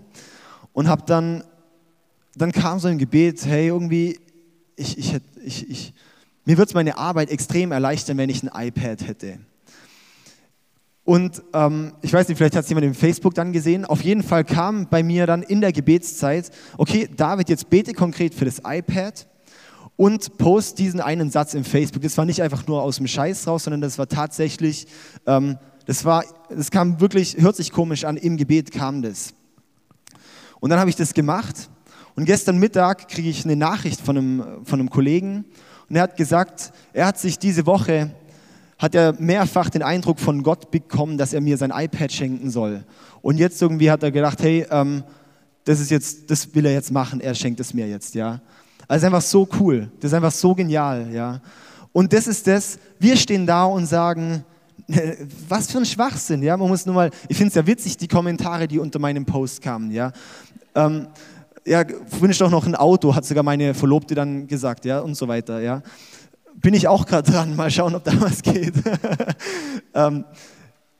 und 0.73 0.87
habe 0.87 1.03
dann, 1.05 1.43
dann 2.35 2.51
kam 2.51 2.79
so 2.79 2.87
ein 2.87 2.97
Gebet, 2.97 3.45
hey, 3.45 3.67
irgendwie, 3.67 4.19
ich, 4.75 4.97
ich, 4.97 5.15
ich, 5.43 5.69
ich, 5.69 5.93
mir 6.45 6.57
würde 6.57 6.69
es 6.69 6.73
meine 6.73 6.97
Arbeit 6.97 7.29
extrem 7.29 7.71
erleichtern, 7.71 8.17
wenn 8.17 8.29
ich 8.29 8.43
ein 8.43 8.67
iPad 8.67 9.07
hätte. 9.07 9.39
Und 11.03 11.41
ähm, 11.53 11.93
ich 12.01 12.13
weiß 12.13 12.27
nicht, 12.27 12.37
vielleicht 12.37 12.55
hat 12.55 12.63
es 12.63 12.69
jemand 12.69 12.85
im 12.85 12.93
Facebook 12.93 13.33
dann 13.33 13.51
gesehen. 13.51 13.85
Auf 13.85 14.01
jeden 14.01 14.23
Fall 14.23 14.43
kam 14.43 14.87
bei 14.87 15.01
mir 15.01 15.25
dann 15.25 15.41
in 15.41 15.61
der 15.61 15.71
Gebetszeit, 15.71 16.51
okay, 16.77 17.09
David, 17.15 17.49
jetzt 17.49 17.69
bete 17.69 17.93
konkret 17.93 18.35
für 18.35 18.45
das 18.45 18.61
iPad 18.63 19.27
und 19.97 20.37
post 20.37 20.79
diesen 20.79 21.01
einen 21.01 21.31
Satz 21.31 21.53
im 21.53 21.63
Facebook. 21.63 22.03
Das 22.03 22.17
war 22.17 22.25
nicht 22.25 22.41
einfach 22.41 22.65
nur 22.67 22.81
aus 22.83 22.97
dem 22.97 23.07
Scheiß 23.07 23.47
raus, 23.47 23.63
sondern 23.63 23.81
das 23.81 23.97
war 23.97 24.07
tatsächlich, 24.07 24.87
ähm, 25.25 25.57
das, 25.85 26.05
war, 26.05 26.23
das 26.49 26.71
kam 26.71 26.99
wirklich, 26.99 27.37
hört 27.39 27.55
sich 27.55 27.71
komisch 27.71 28.05
an, 28.05 28.17
im 28.17 28.37
Gebet 28.37 28.71
kam 28.71 29.01
das. 29.01 29.33
Und 30.59 30.69
dann 30.69 30.79
habe 30.79 30.89
ich 30.91 30.95
das 30.95 31.13
gemacht 31.13 31.69
und 32.15 32.25
gestern 32.25 32.57
Mittag 32.57 33.07
kriege 33.07 33.29
ich 33.29 33.45
eine 33.45 33.55
Nachricht 33.55 34.01
von 34.01 34.17
einem, 34.17 34.43
von 34.63 34.79
einem 34.79 34.89
Kollegen 34.89 35.45
und 35.89 35.95
er 35.95 36.03
hat 36.03 36.17
gesagt, 36.17 36.71
er 36.93 37.07
hat 37.07 37.19
sich 37.19 37.39
diese 37.39 37.65
Woche 37.65 38.11
hat 38.81 38.95
er 38.95 39.13
mehrfach 39.19 39.69
den 39.69 39.83
Eindruck 39.83 40.19
von 40.19 40.41
Gott 40.41 40.71
bekommen, 40.71 41.17
dass 41.19 41.33
er 41.33 41.41
mir 41.41 41.55
sein 41.55 41.71
iPad 41.71 42.11
schenken 42.11 42.49
soll. 42.49 42.83
Und 43.21 43.37
jetzt 43.37 43.61
irgendwie 43.61 43.91
hat 43.91 44.01
er 44.01 44.09
gedacht, 44.09 44.41
hey, 44.41 44.65
ähm, 44.71 45.03
das 45.65 45.79
ist 45.79 45.91
jetzt, 45.91 46.31
das 46.31 46.53
will 46.55 46.65
er 46.65 46.73
jetzt 46.73 46.91
machen, 46.91 47.21
er 47.21 47.35
schenkt 47.35 47.59
es 47.59 47.75
mir 47.75 47.87
jetzt, 47.87 48.15
ja. 48.15 48.41
Also 48.87 49.05
einfach 49.05 49.21
so 49.21 49.47
cool, 49.59 49.91
das 49.99 50.11
ist 50.11 50.15
einfach 50.15 50.31
so 50.31 50.55
genial, 50.55 51.11
ja. 51.13 51.39
Und 51.93 52.11
das 52.11 52.25
ist 52.25 52.47
das, 52.47 52.79
wir 52.99 53.15
stehen 53.17 53.45
da 53.45 53.65
und 53.65 53.85
sagen, 53.85 54.43
was 55.47 55.71
für 55.71 55.77
ein 55.77 55.85
Schwachsinn, 55.85 56.41
ja. 56.41 56.57
Man 56.57 56.67
muss 56.67 56.85
nur 56.87 56.95
mal, 56.95 57.11
ich 57.29 57.37
finde 57.37 57.49
es 57.49 57.55
ja 57.55 57.67
witzig, 57.67 57.97
die 57.97 58.07
Kommentare, 58.07 58.67
die 58.67 58.79
unter 58.79 58.97
meinem 58.97 59.25
Post 59.25 59.61
kamen, 59.61 59.91
ja. 59.91 60.11
Ähm, 60.73 61.07
ja, 61.65 61.83
wünsche 62.19 62.39
doch 62.39 62.51
noch 62.51 62.65
ein 62.65 62.75
Auto, 62.75 63.15
hat 63.15 63.25
sogar 63.25 63.43
meine 63.43 63.73
Verlobte 63.73 64.15
dann 64.15 64.47
gesagt, 64.47 64.85
ja, 64.85 64.99
und 64.99 65.15
so 65.15 65.27
weiter, 65.27 65.61
ja 65.61 65.81
bin 66.61 66.73
ich 66.73 66.87
auch 66.87 67.05
gerade 67.05 67.29
dran. 67.29 67.55
Mal 67.55 67.71
schauen, 67.71 67.95
ob 67.95 68.03
da 68.03 68.19
was 68.21 68.41
geht. 68.41 68.73
ähm, 69.93 70.25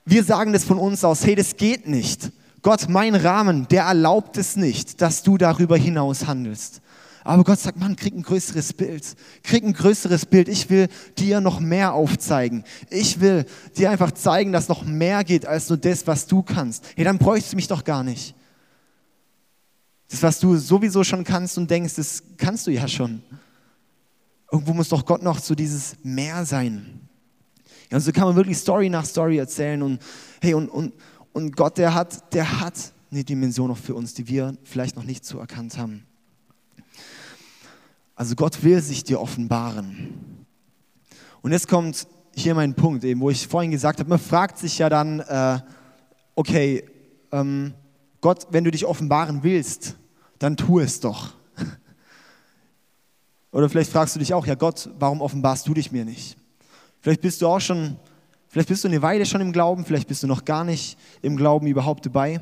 wir 0.06 0.24
sagen 0.24 0.54
das 0.54 0.64
von 0.64 0.78
uns 0.78 1.04
aus, 1.04 1.26
hey, 1.26 1.36
das 1.36 1.56
geht 1.56 1.88
nicht. 1.88 2.32
Gott, 2.62 2.90
mein 2.90 3.16
Rahmen, 3.16 3.68
der 3.70 3.84
erlaubt 3.84 4.38
es 4.38 4.56
nicht, 4.56 5.02
dass 5.02 5.24
du 5.24 5.38
darüber 5.38 5.78
hinaus 5.78 6.28
handelst. 6.28 6.82
Aber 7.24 7.44
Gott 7.44 7.60
sagt, 7.60 7.80
Mann, 7.80 7.96
krieg 7.96 8.16
ein 8.16 8.24
größeres 8.24 8.74
Bild. 8.74 9.04
Krieg 9.44 9.64
ein 9.64 9.74
größeres 9.74 10.26
Bild. 10.26 10.50
Ich 10.50 10.72
will 10.72 10.88
dir 11.20 11.40
noch 11.40 11.60
mehr 11.60 11.94
aufzeigen. 11.94 12.64
Ich 12.90 13.20
will 13.20 13.46
dir 13.78 13.92
einfach 13.92 14.12
zeigen, 14.12 14.52
dass 14.52 14.68
noch 14.68 14.84
mehr 14.84 15.24
geht 15.24 15.46
als 15.46 15.70
nur 15.70 15.78
das, 15.78 16.08
was 16.08 16.26
du 16.26 16.42
kannst. 16.42 16.84
Hey, 16.96 17.06
dann 17.06 17.20
bräuchst 17.20 17.52
du 17.52 17.56
mich 17.58 17.68
doch 17.68 17.84
gar 17.84 18.04
nicht. 18.04 18.36
Das, 20.12 20.22
was 20.22 20.40
du 20.42 20.58
sowieso 20.58 21.06
schon 21.06 21.24
kannst 21.24 21.58
und 21.58 21.72
denkst, 21.72 21.96
das 21.96 22.22
kannst 22.36 22.68
du 22.68 22.72
ja 22.72 22.86
schon. 22.86 23.24
Irgendwo 24.52 24.74
muss 24.74 24.90
doch 24.90 25.06
Gott 25.06 25.24
noch 25.24 25.40
so 25.40 25.56
dieses 25.56 25.96
Meer 26.04 26.46
sein. 26.46 27.08
Ja, 27.90 27.98
und 27.98 28.02
so 28.02 28.12
kann 28.12 28.26
man 28.26 28.36
wirklich 28.36 28.58
Story 28.58 28.90
nach 28.90 29.06
Story 29.06 29.38
erzählen 29.38 29.82
und 29.82 30.02
hey, 30.42 30.54
und, 30.54 30.68
und, 30.68 30.94
und 31.32 31.56
Gott, 31.56 31.78
der 31.78 31.94
hat, 31.94 32.34
der 32.34 32.60
hat 32.60 32.74
eine 33.10 33.24
Dimension 33.24 33.70
noch 33.70 33.78
für 33.78 33.96
uns, 33.96 34.14
die 34.14 34.28
wir 34.28 34.58
vielleicht 34.66 34.98
noch 34.98 35.04
nicht 35.04 35.26
so 35.26 35.40
erkannt 35.40 35.78
haben. 35.78 36.04
Also 38.16 38.36
Gott 38.36 38.62
will 38.64 38.82
sich 38.82 39.06
dir 39.06 39.22
offenbaren. 39.22 40.46
Und 41.42 41.54
jetzt 41.54 41.70
kommt 41.70 42.06
hier 42.36 42.54
mein 42.54 42.74
Punkt, 42.74 43.06
eben, 43.06 43.22
wo 43.22 43.30
ich 43.30 43.48
vorhin 43.48 43.72
gesagt 43.72 44.00
habe, 44.00 44.10
man 44.10 44.20
fragt 44.20 44.58
sich 44.58 44.78
ja 44.78 44.90
dann, 44.90 45.22
äh, 45.22 45.60
okay, 46.36 46.84
ähm, 47.32 47.74
Gott, 48.22 48.48
wenn 48.52 48.64
du 48.64 48.72
dich 48.72 48.86
offenbaren 48.86 49.44
willst, 49.44 49.96
dann 50.40 50.56
tu 50.56 50.80
es 50.80 51.00
doch. 51.00 51.34
Oder 53.52 53.68
vielleicht 53.68 53.92
fragst 53.92 54.16
du 54.16 54.20
dich 54.20 54.34
auch, 54.34 54.46
ja 54.46 54.56
Gott, 54.56 54.90
warum 54.98 55.22
offenbarst 55.22 55.68
du 55.68 55.74
dich 55.74 55.92
mir 55.92 56.06
nicht? 56.06 56.38
Vielleicht 57.02 57.22
bist 57.22 57.42
du 57.42 57.48
auch 57.48 57.60
schon, 57.60 57.98
vielleicht 58.48 58.70
bist 58.70 58.84
du 58.84 58.88
eine 58.88 59.02
Weile 59.02 59.26
schon 59.26 59.42
im 59.42 59.52
Glauben, 59.52 59.86
vielleicht 59.86 60.08
bist 60.08 60.22
du 60.22 60.28
noch 60.28 60.46
gar 60.46 60.64
nicht 60.64 60.98
im 61.24 61.36
Glauben 61.36 61.66
überhaupt 61.66 62.06
dabei. 62.06 62.42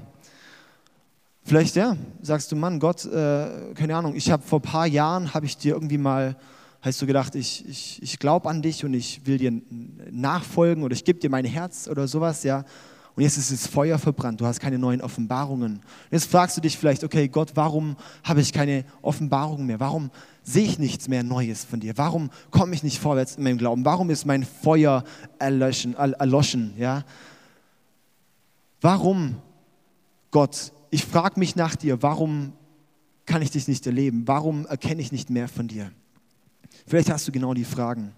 Vielleicht, 1.44 1.78
ja, 1.78 1.96
sagst 2.22 2.52
du, 2.52 2.58
Mann, 2.58 2.80
Gott, 2.80 3.06
äh, 3.06 3.74
keine 3.74 3.96
Ahnung, 3.96 4.16
ich 4.16 4.30
habe 4.30 4.44
vor 4.44 4.60
ein 4.60 4.64
paar 4.64 4.86
Jahren, 4.86 5.34
habe 5.34 5.46
ich 5.46 5.58
dir 5.58 5.74
irgendwie 5.74 5.98
mal, 5.98 6.36
hast 6.82 7.02
du 7.02 7.08
gedacht, 7.08 7.36
ich, 7.36 7.68
ich, 7.68 8.04
ich 8.04 8.20
glaube 8.20 8.50
an 8.50 8.62
dich 8.62 8.84
und 8.84 8.94
ich 8.94 9.26
will 9.26 9.38
dir 9.38 9.54
nachfolgen 10.12 10.84
oder 10.84 10.94
ich 10.94 11.06
gebe 11.06 11.20
dir 11.20 11.30
mein 11.30 11.46
Herz 11.46 11.88
oder 11.88 12.08
sowas, 12.08 12.44
ja. 12.44 12.66
Und 13.20 13.24
jetzt 13.24 13.38
ist 13.38 13.52
das 13.52 13.68
Feuer 13.68 14.00
verbrannt, 14.00 14.40
du 14.40 14.46
hast 14.46 14.62
keine 14.62 14.80
neuen 14.80 15.02
Offenbarungen. 15.02 15.74
Und 15.74 15.82
jetzt 16.10 16.32
fragst 16.32 16.56
du 16.56 16.62
dich 16.62 16.78
vielleicht, 16.78 17.04
okay, 17.04 17.28
Gott, 17.28 17.52
warum 17.56 17.98
habe 18.24 18.40
ich 18.40 18.54
keine 18.54 18.86
Offenbarungen 19.02 19.66
mehr? 19.66 19.82
Warum 19.82 20.10
sehe 20.42 20.64
ich 20.64 20.80
nichts 20.80 21.10
mehr 21.10 21.22
Neues 21.22 21.66
von 21.66 21.82
dir? 21.82 21.98
Warum 21.98 22.30
komme 22.50 22.74
ich 22.74 22.82
nicht 22.82 22.98
vorwärts 22.98 23.36
in 23.36 23.44
meinem 23.44 23.58
Glauben? 23.58 23.84
Warum 23.84 24.10
ist 24.10 24.26
mein 24.26 24.46
Feuer 24.46 25.04
erlöschen, 25.38 25.96
erloschen? 25.96 26.74
Ja? 26.78 27.04
Warum, 28.80 29.36
Gott, 30.32 30.72
ich 30.90 31.04
frage 31.04 31.42
mich 31.42 31.58
nach 31.58 31.76
dir, 31.76 32.02
warum 32.02 32.54
kann 33.26 33.42
ich 33.42 33.52
dich 33.52 33.68
nicht 33.68 33.86
erleben? 33.86 34.30
Warum 34.30 34.66
erkenne 34.66 35.02
ich 35.02 35.12
nicht 35.12 35.30
mehr 35.30 35.50
von 35.50 35.68
dir? 35.68 35.92
Vielleicht 36.88 37.10
hast 37.10 37.28
du 37.28 37.34
genau 37.34 37.54
die 37.54 37.66
Fragen. 37.66 38.14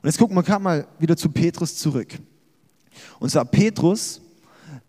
Und 0.00 0.08
jetzt 0.08 0.18
gucken 0.18 0.36
wir 0.36 0.44
gerade 0.44 0.62
mal 0.62 0.86
wieder 1.00 1.16
zu 1.16 1.28
Petrus 1.28 1.76
zurück. 1.76 2.20
Und 3.18 3.30
zwar 3.30 3.44
Petrus, 3.44 4.20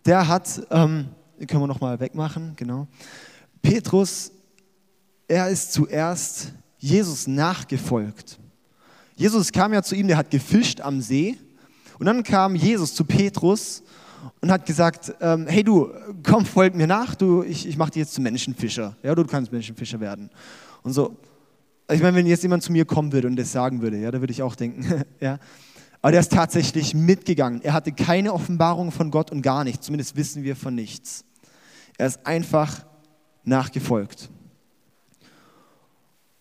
der 0.05 0.27
hat, 0.27 0.61
ähm, 0.69 1.07
können 1.47 1.63
wir 1.63 1.67
nochmal 1.67 1.99
wegmachen, 1.99 2.53
genau. 2.55 2.87
Petrus 3.61 4.31
er 5.27 5.49
ist 5.49 5.73
zuerst 5.73 6.53
Jesus 6.77 7.27
nachgefolgt. 7.27 8.39
Jesus 9.15 9.51
kam 9.51 9.73
ja 9.73 9.81
zu 9.81 9.95
ihm, 9.95 10.07
der 10.07 10.17
hat 10.17 10.29
gefischt 10.31 10.81
am 10.81 11.01
See. 11.01 11.37
Und 11.97 12.05
dann 12.05 12.23
kam 12.23 12.55
Jesus 12.55 12.93
zu 12.93 13.05
Petrus 13.05 13.83
und 14.41 14.51
hat 14.51 14.65
gesagt, 14.65 15.13
ähm, 15.21 15.47
hey 15.47 15.63
du, 15.63 15.89
komm, 16.23 16.45
folg 16.45 16.75
mir 16.75 16.87
nach, 16.87 17.15
du, 17.15 17.43
ich, 17.43 17.67
ich 17.67 17.77
mache 17.77 17.91
dich 17.91 18.01
jetzt 18.01 18.13
zum 18.13 18.23
Menschenfischer. 18.23 18.95
Ja, 19.03 19.15
du 19.15 19.25
kannst 19.25 19.51
Menschenfischer 19.51 19.99
werden. 19.99 20.29
Und 20.81 20.93
so, 20.93 21.15
ich 21.91 22.01
meine, 22.01 22.17
wenn 22.17 22.25
jetzt 22.25 22.43
jemand 22.43 22.63
zu 22.63 22.71
mir 22.71 22.85
kommen 22.85 23.11
würde 23.11 23.27
und 23.27 23.35
das 23.35 23.51
sagen 23.51 23.81
würde, 23.81 23.97
ja, 23.97 24.11
da 24.11 24.19
würde 24.19 24.31
ich 24.31 24.41
auch 24.41 24.55
denken, 24.55 25.03
ja. 25.19 25.39
Aber 26.03 26.11
der 26.11 26.19
ist 26.19 26.33
tatsächlich 26.33 26.93
mitgegangen. 26.93 27.61
Er 27.61 27.71
hatte 27.71 27.93
keine 27.93 28.33
Offenbarung 28.33 28.91
von 28.91 29.09
Gott 29.09 29.31
und 29.31 29.41
gar 29.41 29.63
nichts. 29.63 29.85
Zumindest 29.85 30.17
wissen 30.17 30.43
wir 30.43 30.57
von 30.57 30.75
nichts. 30.75 31.23
Er 31.97 32.07
ist 32.07 32.27
einfach 32.27 32.85
nachgefolgt. 33.45 34.29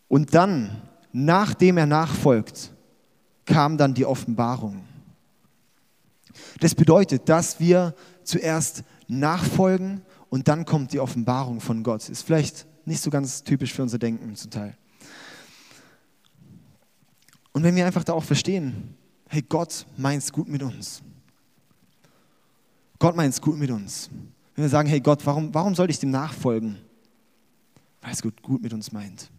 Und 0.09 0.35
dann, 0.35 0.83
nachdem 1.12 1.79
er 1.79 1.87
nachfolgt, 1.87 2.72
kam 3.46 3.79
dann 3.79 3.94
die 3.94 4.05
Offenbarung. 4.05 4.85
Das 6.59 6.75
bedeutet, 6.75 7.29
dass 7.29 7.61
wir 7.61 7.94
zuerst 8.25 8.83
nachfolgen 9.07 10.03
und 10.29 10.48
dann 10.48 10.64
kommt 10.64 10.92
die 10.92 10.98
Offenbarung 10.98 11.61
von 11.61 11.85
Gott. 11.85 12.09
Ist 12.09 12.22
vielleicht 12.22 12.66
nicht 12.85 13.01
so 13.01 13.11
ganz 13.11 13.44
typisch 13.44 13.72
für 13.72 13.83
unser 13.83 13.98
Denken 13.98 14.35
zum 14.35 14.51
Teil. 14.51 14.77
Und 17.53 17.62
wenn 17.62 17.77
wir 17.77 17.87
einfach 17.87 18.03
da 18.03 18.12
auch 18.12 18.25
verstehen, 18.25 18.96
hey, 19.33 19.42
Gott 19.49 19.87
meint 19.97 20.23
es 20.23 20.31
gut 20.31 20.47
mit 20.47 20.62
uns. 20.62 21.03
Gott 22.99 23.16
meint 23.16 23.33
es 23.33 23.40
gut 23.40 23.57
mit 23.57 23.71
uns. 23.71 24.11
Wenn 24.55 24.64
wir 24.64 24.68
sagen, 24.68 24.88
hey 24.90 25.01
Gott, 25.01 25.25
warum, 25.25 25.55
warum 25.55 25.75
soll 25.75 25.88
ich 25.88 25.99
dem 25.99 26.11
nachfolgen? 26.11 26.77
Weil 28.03 28.12
es 28.12 28.21
gut, 28.21 28.42
gut 28.42 28.62
mit 28.62 28.75
uns 28.75 28.92
meint. 28.92 29.31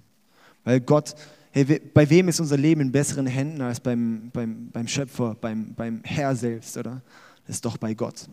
Weil 0.63 0.81
Gott, 0.81 1.13
hey, 1.51 1.79
bei 1.79 2.09
wem 2.09 2.27
ist 2.27 2.39
unser 2.39 2.57
Leben 2.57 2.81
in 2.81 2.91
besseren 2.91 3.27
Händen 3.27 3.61
als 3.61 3.79
beim, 3.79 4.31
beim, 4.33 4.71
beim 4.71 4.87
Schöpfer, 4.87 5.35
beim, 5.35 5.75
beim 5.75 6.01
Herr 6.03 6.35
selbst, 6.35 6.75
oder? 6.75 7.03
Das 7.45 7.57
ist 7.57 7.65
doch 7.65 7.77
bei 7.77 7.93
Gott. 7.93 8.27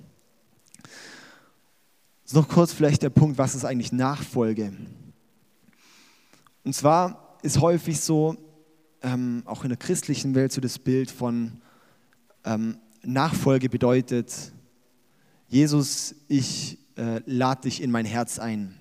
Ist 2.24 2.34
noch 2.34 2.48
kurz 2.48 2.72
vielleicht 2.72 3.02
der 3.02 3.10
Punkt, 3.10 3.36
was 3.36 3.54
ist 3.54 3.66
eigentlich 3.66 3.92
Nachfolge? 3.92 4.72
Und 6.64 6.74
zwar 6.74 7.36
ist 7.42 7.60
häufig 7.60 8.00
so, 8.00 8.49
ähm, 9.02 9.42
auch 9.46 9.62
in 9.62 9.70
der 9.70 9.78
christlichen 9.78 10.34
Welt, 10.34 10.52
so 10.52 10.60
das 10.60 10.78
Bild 10.78 11.10
von 11.10 11.52
ähm, 12.44 12.76
Nachfolge 13.02 13.68
bedeutet, 13.68 14.32
Jesus, 15.48 16.14
ich 16.28 16.78
äh, 16.96 17.20
lade 17.26 17.62
dich 17.62 17.82
in 17.82 17.90
mein 17.90 18.04
Herz 18.04 18.38
ein. 18.38 18.74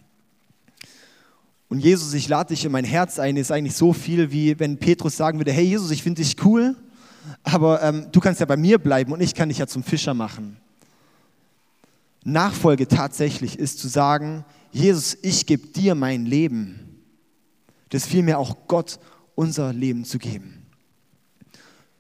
Und 1.70 1.80
Jesus, 1.80 2.14
ich 2.14 2.28
lade 2.28 2.54
dich 2.54 2.66
in 2.66 2.72
mein 2.72 2.84
Herz 2.84 3.20
ein, 3.20 3.38
ist 3.38 3.52
eigentlich 3.52 3.76
so 3.76 3.94
viel, 3.94 4.32
wie 4.32 4.60
wenn 4.60 4.78
Petrus 4.78 5.16
sagen 5.16 5.40
würde, 5.40 5.52
hey 5.52 5.66
Jesus, 5.66 5.92
ich 5.92 6.04
finde 6.04 6.22
dich 6.22 6.44
cool, 6.44 6.76
aber 7.44 7.82
ähm, 7.84 8.08
du 8.12 8.20
kannst 8.20 8.40
ja 8.40 8.46
bei 8.46 8.58
mir 8.58 8.80
bleiben 8.80 9.12
und 9.12 9.22
ich 9.22 9.36
kann 9.36 9.50
dich 9.50 9.60
ja 9.60 9.68
zum 9.68 9.84
Fischer 9.84 10.14
machen. 10.14 10.58
Nachfolge 12.24 12.88
tatsächlich 12.88 13.58
ist 13.58 13.80
zu 13.80 13.88
sagen, 13.88 14.44
Jesus, 14.72 15.18
ich 15.22 15.46
gebe 15.46 15.68
dir 15.68 15.96
mein 15.96 16.26
Leben. 16.26 17.02
Das 17.90 18.06
vielmehr 18.06 18.40
auch 18.40 18.68
Gott 18.68 19.00
unser 19.40 19.72
Leben 19.72 20.04
zu 20.04 20.20
geben. 20.20 20.66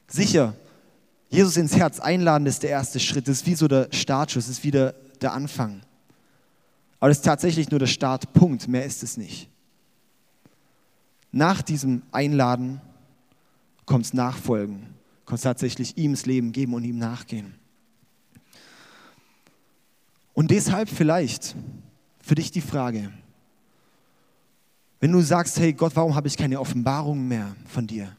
Sicher, 0.10 0.56
Jesus 1.30 1.56
ins 1.56 1.74
Herz 1.74 2.02
einladen 2.02 2.46
ist 2.46 2.64
der 2.64 2.70
erste 2.72 3.00
Schritt. 3.00 3.30
Das 3.30 3.38
ist 3.38 3.46
wie 3.46 3.56
so 3.56 3.70
der 3.70 3.88
Startschuss, 3.94 4.48
das 4.48 4.58
ist 4.58 4.64
wie 4.66 4.72
der, 4.72 4.94
Anfang. 5.22 5.82
Aber 7.00 7.08
das 7.08 7.20
ist 7.20 7.26
tatsächlich 7.26 7.72
nur 7.72 7.80
der 7.80 7.88
Startpunkt, 7.88 8.68
mehr 8.68 8.84
ist 8.84 9.04
es 9.04 9.16
nicht. 9.16 9.50
Nach 11.32 11.62
diesem 11.62 12.02
Einladen 12.12 12.82
kommt 13.86 14.14
Nachfolgen, 14.14 14.88
kommt 15.24 15.42
tatsächlich 15.42 15.98
ihm 15.98 16.12
das 16.12 16.26
Leben 16.26 16.52
geben 16.52 16.74
und 16.74 16.84
ihm 16.84 16.98
nachgehen. 16.98 17.54
Und 20.34 20.52
deshalb 20.52 20.90
vielleicht 20.90 21.56
für 22.22 22.36
dich 22.36 22.52
die 22.52 22.62
Frage, 22.62 23.14
wenn 25.00 25.12
du 25.12 25.22
sagst, 25.22 25.60
hey 25.60 25.74
Gott, 25.74 25.96
warum 25.96 26.16
habe 26.16 26.28
ich 26.28 26.38
keine 26.38 26.60
Offenbarung 26.60 27.28
mehr 27.28 27.56
von 27.66 27.88
dir? 27.88 28.16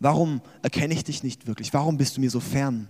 Warum 0.00 0.40
erkenne 0.62 0.94
ich 0.94 1.04
dich 1.04 1.22
nicht 1.22 1.46
wirklich? 1.46 1.72
Warum 1.72 1.96
bist 1.96 2.16
du 2.16 2.20
mir 2.20 2.30
so 2.30 2.40
fern? 2.40 2.88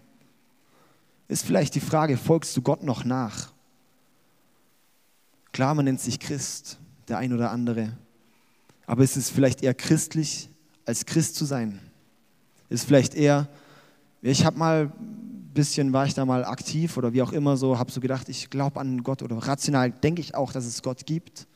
Ist 1.28 1.44
vielleicht 1.44 1.74
die 1.74 1.80
Frage, 1.80 2.16
folgst 2.16 2.56
du 2.56 2.62
Gott 2.62 2.82
noch 2.82 3.04
nach? 3.04 3.52
Klar, 5.52 5.74
man 5.74 5.84
nennt 5.84 6.00
sich 6.00 6.18
Christ, 6.18 6.78
der 7.08 7.18
ein 7.18 7.32
oder 7.32 7.50
andere. 7.50 7.96
Aber 8.86 9.04
ist 9.04 9.16
es 9.16 9.30
vielleicht 9.30 9.62
eher 9.62 9.74
christlich, 9.74 10.48
als 10.86 11.06
Christ 11.06 11.36
zu 11.36 11.44
sein? 11.44 11.80
Ist 12.68 12.84
vielleicht 12.84 13.14
eher, 13.14 13.48
ich 14.22 14.44
habe 14.44 14.58
mal 14.58 14.86
ein 14.86 15.50
bisschen, 15.52 15.92
war 15.92 16.06
ich 16.06 16.14
da 16.14 16.24
mal 16.24 16.44
aktiv 16.44 16.96
oder 16.96 17.12
wie 17.12 17.22
auch 17.22 17.32
immer 17.32 17.56
so, 17.56 17.78
habe 17.78 17.90
so 17.90 18.00
gedacht, 18.00 18.28
ich 18.28 18.50
glaube 18.50 18.80
an 18.80 19.02
Gott 19.02 19.22
oder 19.22 19.36
rational 19.36 19.90
denke 19.90 20.20
ich 20.20 20.34
auch, 20.34 20.52
dass 20.52 20.64
es 20.64 20.82
Gott 20.82 21.06
gibt. 21.06 21.46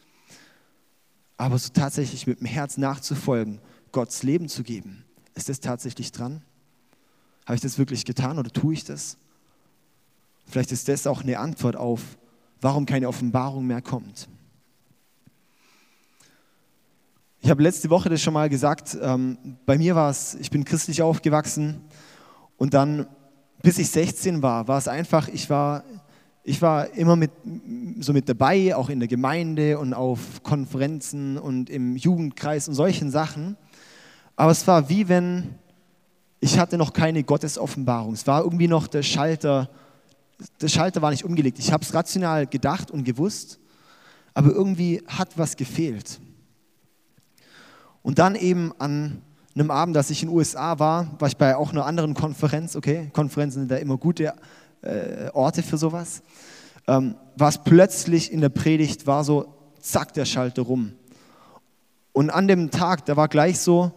Aber 1.36 1.58
so 1.58 1.70
tatsächlich 1.72 2.26
mit 2.26 2.40
dem 2.40 2.46
Herz 2.46 2.76
nachzufolgen, 2.76 3.60
Gottes 3.92 4.22
Leben 4.22 4.48
zu 4.48 4.62
geben, 4.62 5.04
ist 5.34 5.48
das 5.48 5.60
tatsächlich 5.60 6.12
dran? 6.12 6.42
Habe 7.44 7.56
ich 7.56 7.60
das 7.60 7.78
wirklich 7.78 8.04
getan 8.04 8.38
oder 8.38 8.50
tue 8.50 8.74
ich 8.74 8.84
das? 8.84 9.16
Vielleicht 10.46 10.72
ist 10.72 10.88
das 10.88 11.06
auch 11.06 11.22
eine 11.22 11.38
Antwort 11.38 11.76
auf, 11.76 12.00
warum 12.60 12.86
keine 12.86 13.08
Offenbarung 13.08 13.66
mehr 13.66 13.82
kommt. 13.82 14.28
Ich 17.40 17.50
habe 17.50 17.62
letzte 17.62 17.90
Woche 17.90 18.08
das 18.08 18.22
schon 18.22 18.32
mal 18.32 18.48
gesagt, 18.48 18.96
ähm, 19.02 19.58
bei 19.66 19.76
mir 19.76 19.94
war 19.94 20.08
es, 20.10 20.34
ich 20.36 20.50
bin 20.50 20.64
christlich 20.64 21.02
aufgewachsen 21.02 21.82
und 22.56 22.72
dann, 22.72 23.06
bis 23.62 23.78
ich 23.78 23.90
16 23.90 24.42
war, 24.42 24.66
war 24.66 24.78
es 24.78 24.88
einfach, 24.88 25.28
ich 25.28 25.50
war, 25.50 25.84
ich 26.46 26.60
war 26.60 26.92
immer 26.92 27.16
mit, 27.16 27.30
so 28.00 28.12
mit 28.12 28.28
dabei, 28.28 28.76
auch 28.76 28.90
in 28.90 29.00
der 29.00 29.08
Gemeinde 29.08 29.78
und 29.78 29.94
auf 29.94 30.42
Konferenzen 30.42 31.38
und 31.38 31.70
im 31.70 31.96
Jugendkreis 31.96 32.68
und 32.68 32.74
solchen 32.74 33.10
Sachen. 33.10 33.56
Aber 34.36 34.52
es 34.52 34.66
war 34.66 34.90
wie 34.90 35.08
wenn, 35.08 35.54
ich 36.40 36.58
hatte 36.58 36.76
noch 36.76 36.92
keine 36.92 37.24
Gottesoffenbarung. 37.24 38.12
Es 38.12 38.26
war 38.26 38.42
irgendwie 38.42 38.68
noch 38.68 38.86
der 38.88 39.02
Schalter, 39.02 39.70
der 40.60 40.68
Schalter 40.68 41.00
war 41.00 41.10
nicht 41.10 41.24
umgelegt. 41.24 41.58
Ich 41.58 41.72
habe 41.72 41.82
es 41.82 41.94
rational 41.94 42.46
gedacht 42.46 42.90
und 42.90 43.04
gewusst, 43.04 43.58
aber 44.34 44.50
irgendwie 44.50 45.02
hat 45.06 45.38
was 45.38 45.56
gefehlt. 45.56 46.20
Und 48.02 48.18
dann 48.18 48.34
eben 48.34 48.74
an 48.78 49.22
einem 49.54 49.70
Abend, 49.70 49.96
als 49.96 50.10
ich 50.10 50.22
in 50.22 50.28
den 50.28 50.36
USA 50.36 50.78
war, 50.78 51.08
war 51.18 51.28
ich 51.28 51.38
bei 51.38 51.56
auch 51.56 51.70
einer 51.70 51.86
anderen 51.86 52.12
Konferenz, 52.12 52.76
okay, 52.76 53.08
Konferenzen 53.14 53.60
sind 53.60 53.70
da 53.70 53.76
immer 53.76 53.96
gute 53.96 54.34
äh, 54.84 55.30
Orte 55.32 55.62
für 55.62 55.78
sowas, 55.78 56.22
ähm, 56.86 57.16
war 57.36 57.48
es 57.48 57.58
plötzlich 57.62 58.32
in 58.32 58.40
der 58.40 58.48
Predigt, 58.48 59.06
war 59.06 59.24
so, 59.24 59.54
zack, 59.80 60.12
der 60.14 60.24
Schalter 60.24 60.62
rum. 60.62 60.92
Und 62.12 62.30
an 62.30 62.46
dem 62.46 62.70
Tag, 62.70 63.06
da 63.06 63.16
war 63.16 63.28
gleich 63.28 63.58
so, 63.58 63.92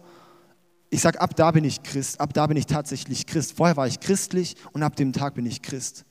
ich 0.90 1.02
sage, 1.02 1.20
ab 1.20 1.36
da 1.36 1.50
bin 1.50 1.64
ich 1.64 1.82
Christ, 1.82 2.20
ab 2.20 2.32
da 2.32 2.46
bin 2.46 2.56
ich 2.56 2.66
tatsächlich 2.66 3.26
Christ. 3.26 3.56
Vorher 3.56 3.76
war 3.76 3.86
ich 3.86 4.00
christlich 4.00 4.56
und 4.72 4.82
ab 4.82 4.96
dem 4.96 5.12
Tag 5.12 5.34
bin 5.34 5.44
ich 5.46 5.62
Christ 5.62 6.04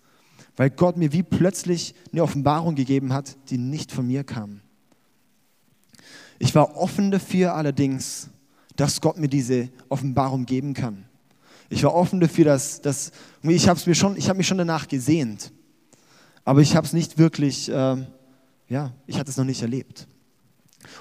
weil 0.57 0.71
Gott 0.71 0.97
mir 0.97 1.13
wie 1.13 1.23
plötzlich 1.23 1.95
eine 2.11 2.23
Offenbarung 2.23 2.75
gegeben 2.75 3.13
hat, 3.13 3.37
die 3.49 3.59
nicht 3.59 3.91
von 3.91 4.05
mir 4.05 4.23
kam. 4.23 4.59
Ich 6.39 6.53
war 6.55 6.75
offen 6.75 7.11
dafür 7.11 7.53
allerdings, 7.53 8.29
dass 8.75 8.99
Gott 8.99 9.17
mir 9.17 9.29
diese 9.29 9.69
Offenbarung 9.87 10.45
geben 10.45 10.73
kann. 10.73 11.06
Ich 11.69 11.83
war 11.83 11.93
offen 11.93 12.19
dafür, 12.19 12.45
dass, 12.45 12.81
dass 12.81 13.11
ich 13.43 13.67
habe 13.67 13.79
mich 13.85 14.47
schon 14.47 14.57
danach 14.57 14.87
gesehnt, 14.87 15.51
aber 16.45 16.61
ich 16.61 16.75
habe 16.75 16.87
es 16.87 16.93
nicht 16.93 17.17
wirklich, 17.17 17.69
äh, 17.69 17.97
ja, 18.69 18.91
ich 19.05 19.19
hatte 19.19 19.29
es 19.29 19.37
noch 19.37 19.45
nicht 19.45 19.61
erlebt. 19.61 20.07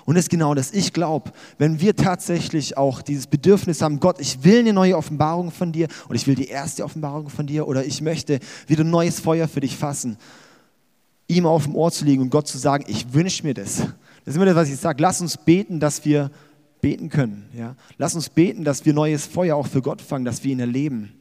Und 0.05 0.15
das 0.17 0.25
ist 0.25 0.31
genau 0.31 0.55
das. 0.55 0.73
Ich 0.73 0.93
glaube, 0.93 1.33
wenn 1.59 1.81
wir 1.81 1.95
tatsächlich 1.95 2.77
auch 2.77 3.03
dieses 3.03 3.27
Bedürfnis 3.27 3.83
haben, 3.83 4.01
Gott, 4.01 4.21
ich 4.21 4.43
will 4.43 4.61
eine 4.61 4.73
neue 4.73 4.97
Offenbarung 4.97 5.51
von 5.51 5.73
dir 5.73 5.89
oder 6.07 6.17
ich 6.17 6.27
will 6.27 6.35
die 6.35 6.49
erste 6.49 6.85
Offenbarung 6.85 7.29
von 7.29 7.47
dir 7.47 7.69
oder 7.69 7.85
ich 7.85 8.01
möchte 8.01 8.41
wieder 8.67 8.85
ein 8.85 8.91
neues 8.91 9.21
Feuer 9.21 9.49
für 9.49 9.61
dich 9.61 9.77
fassen, 9.77 10.17
ihm 11.29 11.47
auf 11.47 11.65
dem 11.65 11.75
Ohr 11.75 11.91
zu 11.91 12.05
liegen 12.05 12.23
und 12.23 12.31
Gott 12.31 12.49
zu 12.49 12.59
sagen, 12.59 12.85
ich 12.89 13.13
wünsche 13.13 13.45
mir 13.45 13.55
das. 13.55 13.77
Das 13.77 14.35
ist 14.35 14.37
immer 14.37 14.47
das, 14.47 14.57
was 14.57 14.69
ich 14.69 14.77
sage. 14.77 15.03
Lass 15.03 15.21
uns 15.21 15.37
beten, 15.37 15.81
dass 15.81 16.05
wir 16.05 16.31
beten 16.87 17.09
können. 17.09 17.49
Ja? 17.53 17.75
Lass 17.99 18.15
uns 18.15 18.29
beten, 18.29 18.63
dass 18.63 18.85
wir 18.85 18.95
neues 18.95 19.27
Feuer 19.27 19.57
auch 19.57 19.67
für 19.67 19.83
Gott 19.83 20.01
fangen, 20.01 20.25
dass 20.25 20.45
wir 20.45 20.53
ihn 20.53 20.61
erleben. 20.61 21.13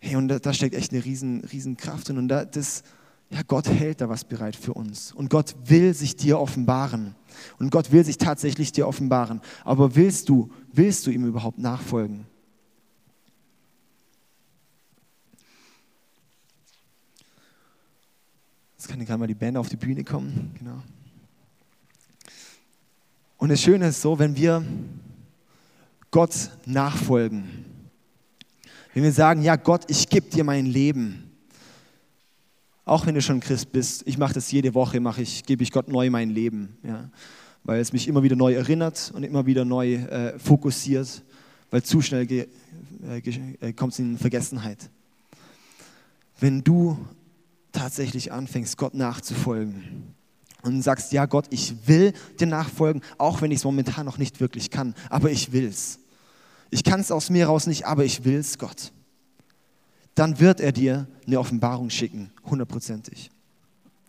Hey, 0.00 0.16
und 0.16 0.28
da, 0.28 0.38
da 0.38 0.52
steckt 0.52 0.74
echt 0.74 0.92
eine 0.92 1.02
riesen, 1.02 1.42
riesen 1.50 1.78
Kraft 1.78 2.10
drin. 2.10 2.18
Und 2.18 2.28
da, 2.28 2.44
das, 2.44 2.82
ja, 3.30 3.40
Gott 3.40 3.66
hält 3.66 4.02
da 4.02 4.10
was 4.10 4.24
bereit 4.24 4.54
für 4.54 4.74
uns. 4.74 5.12
Und 5.12 5.30
Gott 5.30 5.56
will 5.64 5.94
sich 5.94 6.16
dir 6.16 6.38
offenbaren. 6.38 7.14
Und 7.58 7.70
Gott 7.70 7.90
will 7.90 8.04
sich 8.04 8.18
tatsächlich 8.18 8.70
dir 8.70 8.86
offenbaren. 8.86 9.40
Aber 9.64 9.96
willst 9.96 10.28
du, 10.28 10.50
willst 10.70 11.06
du 11.06 11.10
ihm 11.10 11.24
überhaupt 11.24 11.58
nachfolgen? 11.58 12.26
Jetzt 18.76 18.88
kann 18.88 19.02
gerade 19.02 19.18
mal 19.18 19.26
die 19.26 19.34
Band 19.34 19.56
auf 19.56 19.70
die 19.70 19.78
Bühne 19.78 20.04
kommen. 20.04 20.54
Genau. 20.58 20.82
Und 23.44 23.50
das 23.50 23.60
Schöne 23.60 23.88
ist 23.88 24.00
so, 24.00 24.18
wenn 24.18 24.34
wir 24.34 24.64
Gott 26.10 26.48
nachfolgen, 26.64 27.44
wenn 28.94 29.02
wir 29.02 29.12
sagen, 29.12 29.42
ja 29.42 29.56
Gott, 29.56 29.84
ich 29.88 30.08
gebe 30.08 30.30
dir 30.30 30.44
mein 30.44 30.64
Leben, 30.64 31.30
auch 32.86 33.04
wenn 33.04 33.14
du 33.14 33.20
schon 33.20 33.40
Christ 33.40 33.70
bist, 33.70 34.02
ich 34.06 34.16
mache 34.16 34.32
das 34.32 34.50
jede 34.50 34.72
Woche, 34.72 34.98
mache 34.98 35.20
ich, 35.20 35.44
gebe 35.44 35.62
ich 35.62 35.72
Gott 35.72 35.88
neu 35.88 36.08
mein 36.08 36.30
Leben, 36.30 36.78
ja, 36.82 37.10
weil 37.64 37.80
es 37.80 37.92
mich 37.92 38.08
immer 38.08 38.22
wieder 38.22 38.34
neu 38.34 38.54
erinnert 38.54 39.12
und 39.14 39.24
immer 39.24 39.44
wieder 39.44 39.66
neu 39.66 39.96
äh, 39.96 40.38
fokussiert, 40.38 41.22
weil 41.70 41.82
zu 41.82 42.00
schnell 42.00 42.26
äh, 42.30 42.46
äh, 43.18 43.72
kommt 43.74 43.92
es 43.92 43.98
in 43.98 44.16
Vergessenheit. 44.16 44.88
Wenn 46.40 46.64
du 46.64 46.96
tatsächlich 47.72 48.32
anfängst, 48.32 48.78
Gott 48.78 48.94
nachzufolgen 48.94 50.14
und 50.64 50.82
sagst, 50.82 51.12
ja 51.12 51.26
Gott, 51.26 51.46
ich 51.50 51.86
will 51.86 52.12
dir 52.40 52.46
nachfolgen, 52.46 53.02
auch 53.18 53.40
wenn 53.40 53.50
ich 53.50 53.58
es 53.58 53.64
momentan 53.64 54.06
noch 54.06 54.18
nicht 54.18 54.40
wirklich 54.40 54.70
kann, 54.70 54.94
aber 55.10 55.30
ich 55.30 55.52
will's. 55.52 55.98
Ich 56.70 56.82
kann 56.82 57.00
es 57.00 57.12
aus 57.12 57.30
mir 57.30 57.46
raus 57.46 57.66
nicht, 57.66 57.86
aber 57.86 58.04
ich 58.04 58.24
will's, 58.24 58.58
Gott 58.58 58.92
dann 60.14 60.38
wird 60.38 60.60
er 60.60 60.72
dir 60.72 61.06
eine 61.26 61.38
Offenbarung 61.40 61.90
schicken, 61.90 62.30
hundertprozentig. 62.44 63.30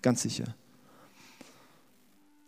Ganz 0.01 0.21
sicher. 0.21 0.55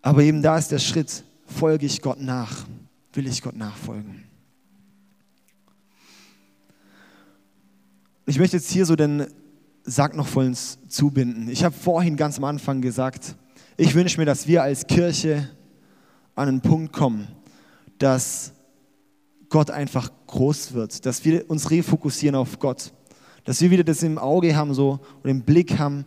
Aber 0.02 0.22
eben 0.22 0.42
da 0.42 0.58
ist 0.58 0.72
der 0.72 0.80
Schritt, 0.80 1.24
folge 1.46 1.86
ich 1.86 2.02
Gott 2.02 2.22
nach, 2.22 2.66
will 3.14 3.28
ich 3.28 3.42
Gott 3.42 3.56
nachfolgen. 3.56 4.24
Ich 8.26 8.38
möchte 8.38 8.58
jetzt 8.58 8.70
hier 8.70 8.86
so 8.86 8.96
den 8.96 9.26
Sack 9.84 10.16
noch 10.16 10.28
voll 10.28 10.46
ins 10.46 10.78
zubinden. 10.88 11.50
Ich 11.50 11.64
habe 11.64 11.76
vorhin 11.76 12.18
ganz 12.18 12.38
am 12.38 12.44
Anfang 12.44 12.82
gesagt, 12.82 13.36
ich 13.78 13.96
wünsche 13.96 14.20
mir, 14.20 14.26
dass 14.26 14.48
wir 14.48 14.64
als 14.64 14.88
Kirche 14.88 15.50
an 16.36 16.48
einen 16.50 16.62
Punkt 16.62 16.94
kommen, 16.94 17.28
dass 18.00 18.54
Gott 19.50 19.72
einfach 19.72 20.12
groß 20.28 20.74
wird, 20.74 21.06
dass 21.06 21.24
wir 21.24 21.50
uns 21.50 21.72
refokussieren 21.72 22.36
auf 22.36 22.60
Gott 22.60 22.92
dass 23.48 23.62
wir 23.62 23.72
wieder 23.72 23.86
das 23.86 24.04
im 24.04 24.18
Auge 24.18 24.58
haben 24.58 24.74
so 24.74 25.00
und 25.24 25.30
im 25.30 25.42
Blick 25.42 25.80
haben, 25.80 26.06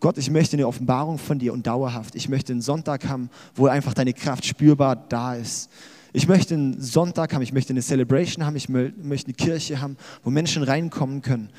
Gott, 0.00 0.18
ich 0.18 0.28
möchte 0.28 0.56
eine 0.56 0.66
Offenbarung 0.66 1.18
von 1.18 1.38
dir 1.38 1.52
und 1.52 1.64
dauerhaft. 1.64 2.16
Ich 2.16 2.28
möchte 2.28 2.52
einen 2.52 2.62
Sonntag 2.62 3.06
haben, 3.06 3.30
wo 3.54 3.68
einfach 3.68 3.94
deine 3.94 4.12
Kraft 4.12 4.44
spürbar 4.44 4.96
da 4.96 5.36
ist. 5.36 5.70
Ich 6.12 6.26
möchte 6.26 6.54
einen 6.54 6.80
Sonntag 6.80 7.32
haben, 7.32 7.42
ich 7.42 7.52
möchte 7.52 7.72
eine 7.72 7.82
Celebration 7.82 8.44
haben, 8.44 8.56
ich 8.56 8.68
möchte 8.68 8.98
eine 9.26 9.34
Kirche 9.34 9.80
haben, 9.80 9.96
wo 10.24 10.30
Menschen 10.30 10.64
reinkommen 10.64 11.22
können 11.22 11.50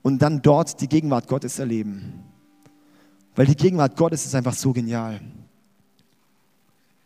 und 0.00 0.22
dann 0.22 0.40
dort 0.40 0.80
die 0.80 0.88
Gegenwart 0.88 1.28
Gottes 1.28 1.58
erleben. 1.58 2.29
Weil 3.34 3.46
die 3.46 3.56
Gegenwart 3.56 3.96
Gottes 3.96 4.26
ist 4.26 4.34
einfach 4.34 4.54
so 4.54 4.72
genial. 4.72 5.20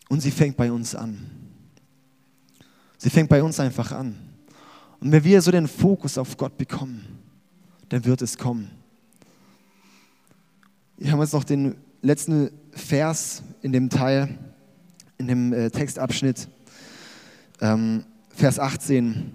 Und 0.09 0.21
sie 0.21 0.31
fängt 0.31 0.57
bei 0.57 0.71
uns 0.71 0.95
an. 0.95 1.31
Sie 2.99 3.11
fängt 3.11 3.29
bei 3.29 3.43
uns 3.43 3.61
einfach 3.61 3.93
an. 3.93 4.17
Und 5.01 5.13
wenn 5.13 5.25
wir 5.25 5.43
so 5.43 5.51
den 5.51 5.69
Fokus 5.69 6.17
auf 6.17 6.37
Gott 6.37 6.57
bekommen, 6.57 7.19
dann 7.89 8.05
wird 8.05 8.23
es 8.23 8.39
kommen. 8.39 8.71
Wir 10.97 11.13
haben 11.13 11.21
jetzt 11.21 11.33
noch 11.33 11.45
den 11.45 11.77
letzten 12.03 12.51
Vers 12.71 13.43
in 13.63 13.73
dem 13.73 13.91
Teil, 13.91 14.39
in 15.19 15.27
dem 15.27 15.53
äh, 15.53 15.71
Textabschnitt, 15.71 16.49
ähm, 17.61 18.05
Vers 18.31 18.59
18. 18.59 19.33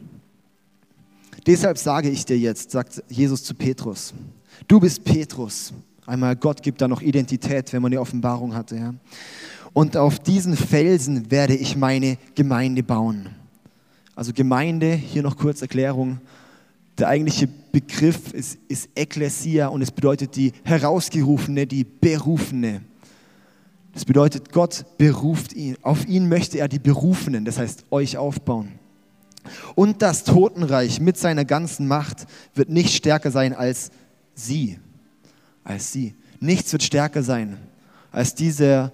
Deshalb 1.45 1.77
sage 1.77 2.09
ich 2.09 2.25
dir 2.25 2.37
jetzt, 2.37 2.71
sagt 2.71 3.03
Jesus 3.09 3.43
zu 3.43 3.53
Petrus, 3.53 4.13
du 4.67 4.79
bist 4.79 5.03
Petrus. 5.03 5.73
Einmal 6.09 6.35
Gott 6.35 6.63
gibt 6.63 6.81
da 6.81 6.87
noch 6.87 7.03
Identität, 7.03 7.71
wenn 7.71 7.83
man 7.83 7.91
die 7.91 7.99
Offenbarung 7.99 8.55
hatte. 8.55 8.75
Ja. 8.75 8.95
Und 9.73 9.95
auf 9.95 10.17
diesen 10.17 10.57
Felsen 10.57 11.29
werde 11.29 11.55
ich 11.55 11.75
meine 11.75 12.17
Gemeinde 12.33 12.81
bauen. 12.81 13.29
Also 14.15 14.33
Gemeinde, 14.33 14.91
hier 14.91 15.21
noch 15.21 15.37
kurz 15.37 15.61
Erklärung. 15.61 16.19
Der 16.97 17.09
eigentliche 17.09 17.47
Begriff 17.47 18.33
ist, 18.33 18.57
ist 18.67 18.89
Ekklesia 18.95 19.67
und 19.67 19.83
es 19.83 19.91
bedeutet 19.91 20.35
die 20.35 20.51
Herausgerufene, 20.63 21.67
die 21.67 21.83
Berufene. 21.83 22.81
Das 23.93 24.03
bedeutet, 24.03 24.51
Gott 24.51 24.85
beruft 24.97 25.53
ihn. 25.53 25.77
Auf 25.83 26.07
ihn 26.07 26.27
möchte 26.27 26.57
er 26.57 26.67
die 26.67 26.79
Berufenen, 26.79 27.45
das 27.45 27.59
heißt 27.59 27.85
euch 27.91 28.17
aufbauen. 28.17 28.71
Und 29.75 30.01
das 30.01 30.23
Totenreich 30.23 30.99
mit 30.99 31.17
seiner 31.17 31.45
ganzen 31.45 31.87
Macht 31.87 32.25
wird 32.55 32.69
nicht 32.69 32.95
stärker 32.95 33.29
sein 33.29 33.53
als 33.53 33.91
sie. 34.33 34.79
Als 35.69 35.91
sie. 35.91 36.15
Nichts 36.39 36.71
wird 36.71 36.81
stärker 36.81 37.21
sein 37.21 37.57
als 38.11 38.33
diese 38.33 38.91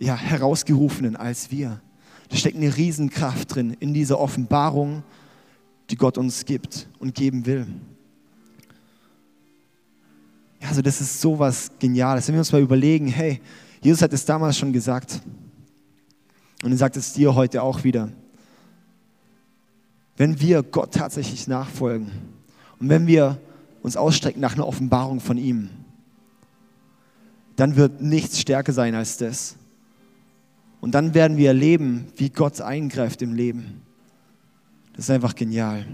ja, 0.00 0.16
Herausgerufenen, 0.16 1.14
als 1.14 1.52
wir. 1.52 1.80
Da 2.28 2.36
steckt 2.36 2.56
eine 2.56 2.76
Riesenkraft 2.76 3.54
drin 3.54 3.76
in 3.78 3.94
dieser 3.94 4.18
Offenbarung, 4.18 5.04
die 5.90 5.96
Gott 5.96 6.18
uns 6.18 6.44
gibt 6.44 6.88
und 6.98 7.14
geben 7.14 7.46
will. 7.46 7.68
Also 10.60 10.82
das 10.82 11.00
ist 11.00 11.20
so 11.20 11.38
was 11.38 11.70
Geniales. 11.78 12.26
Wenn 12.26 12.34
wir 12.34 12.40
uns 12.40 12.50
mal 12.50 12.60
überlegen, 12.60 13.06
hey, 13.06 13.40
Jesus 13.80 14.02
hat 14.02 14.12
es 14.12 14.24
damals 14.24 14.58
schon 14.58 14.72
gesagt 14.72 15.20
und 16.64 16.72
er 16.72 16.78
sagt 16.78 16.96
es 16.96 17.12
dir 17.12 17.36
heute 17.36 17.62
auch 17.62 17.84
wieder 17.84 18.10
wenn 20.18 20.40
wir 20.40 20.64
Gott 20.64 20.92
tatsächlich 20.92 21.46
nachfolgen 21.46 22.10
und 22.80 22.88
wenn 22.90 23.06
wir 23.06 23.40
uns 23.82 23.96
ausstrecken 23.96 24.40
nach 24.40 24.54
einer 24.54 24.66
Offenbarung 24.66 25.20
von 25.20 25.38
ihm, 25.38 25.70
dann 27.56 27.76
wird 27.76 28.00
nichts 28.00 28.40
stärker 28.40 28.72
sein 28.72 28.94
als 28.94 29.16
das. 29.16 29.56
Und 30.80 30.94
dann 30.94 31.14
werden 31.14 31.36
wir 31.36 31.48
erleben, 31.48 32.06
wie 32.16 32.30
Gott 32.30 32.60
eingreift 32.60 33.20
im 33.22 33.34
Leben. 33.34 33.82
Das 34.94 35.06
ist 35.06 35.10
einfach 35.10 35.34
genial. 35.34 35.86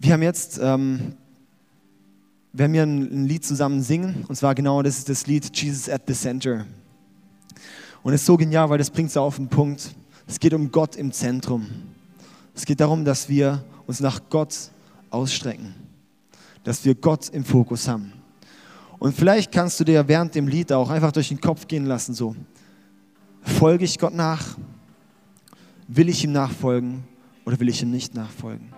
Wir 0.00 0.12
haben 0.12 0.22
jetzt, 0.22 0.58
ähm, 0.60 1.14
wenn 2.52 2.72
wir 2.72 2.82
ein 2.82 3.26
Lied 3.26 3.44
zusammen 3.44 3.82
singen, 3.82 4.24
und 4.26 4.34
zwar 4.34 4.56
genau 4.56 4.82
das 4.82 4.98
ist 4.98 5.08
das 5.08 5.28
Lied 5.28 5.56
Jesus 5.56 5.88
at 5.88 6.02
the 6.08 6.14
Center. 6.14 6.66
Und 8.02 8.12
es 8.12 8.22
ist 8.22 8.26
so 8.26 8.36
genial, 8.36 8.68
weil 8.68 8.78
das 8.78 8.90
bringt 8.90 9.10
es 9.10 9.16
auf 9.16 9.36
den 9.36 9.48
Punkt. 9.48 9.94
Es 10.26 10.40
geht 10.40 10.52
um 10.54 10.72
Gott 10.72 10.96
im 10.96 11.12
Zentrum. 11.12 11.68
Es 12.54 12.64
geht 12.64 12.80
darum, 12.80 13.04
dass 13.04 13.28
wir 13.28 13.64
uns 13.92 14.00
nach 14.00 14.22
Gott 14.30 14.56
ausstrecken, 15.10 15.74
dass 16.64 16.82
wir 16.82 16.94
Gott 16.94 17.28
im 17.28 17.44
Fokus 17.44 17.86
haben. 17.86 18.14
Und 18.98 19.14
vielleicht 19.14 19.52
kannst 19.52 19.78
du 19.78 19.84
dir 19.84 20.08
während 20.08 20.34
dem 20.34 20.48
Lied 20.48 20.72
auch 20.72 20.88
einfach 20.88 21.12
durch 21.12 21.28
den 21.28 21.42
Kopf 21.42 21.68
gehen 21.68 21.84
lassen, 21.84 22.14
so, 22.14 22.34
folge 23.42 23.84
ich 23.84 23.98
Gott 23.98 24.14
nach? 24.14 24.56
Will 25.88 26.08
ich 26.08 26.24
ihm 26.24 26.32
nachfolgen 26.32 27.04
oder 27.44 27.60
will 27.60 27.68
ich 27.68 27.82
ihm 27.82 27.90
nicht 27.90 28.14
nachfolgen? 28.14 28.72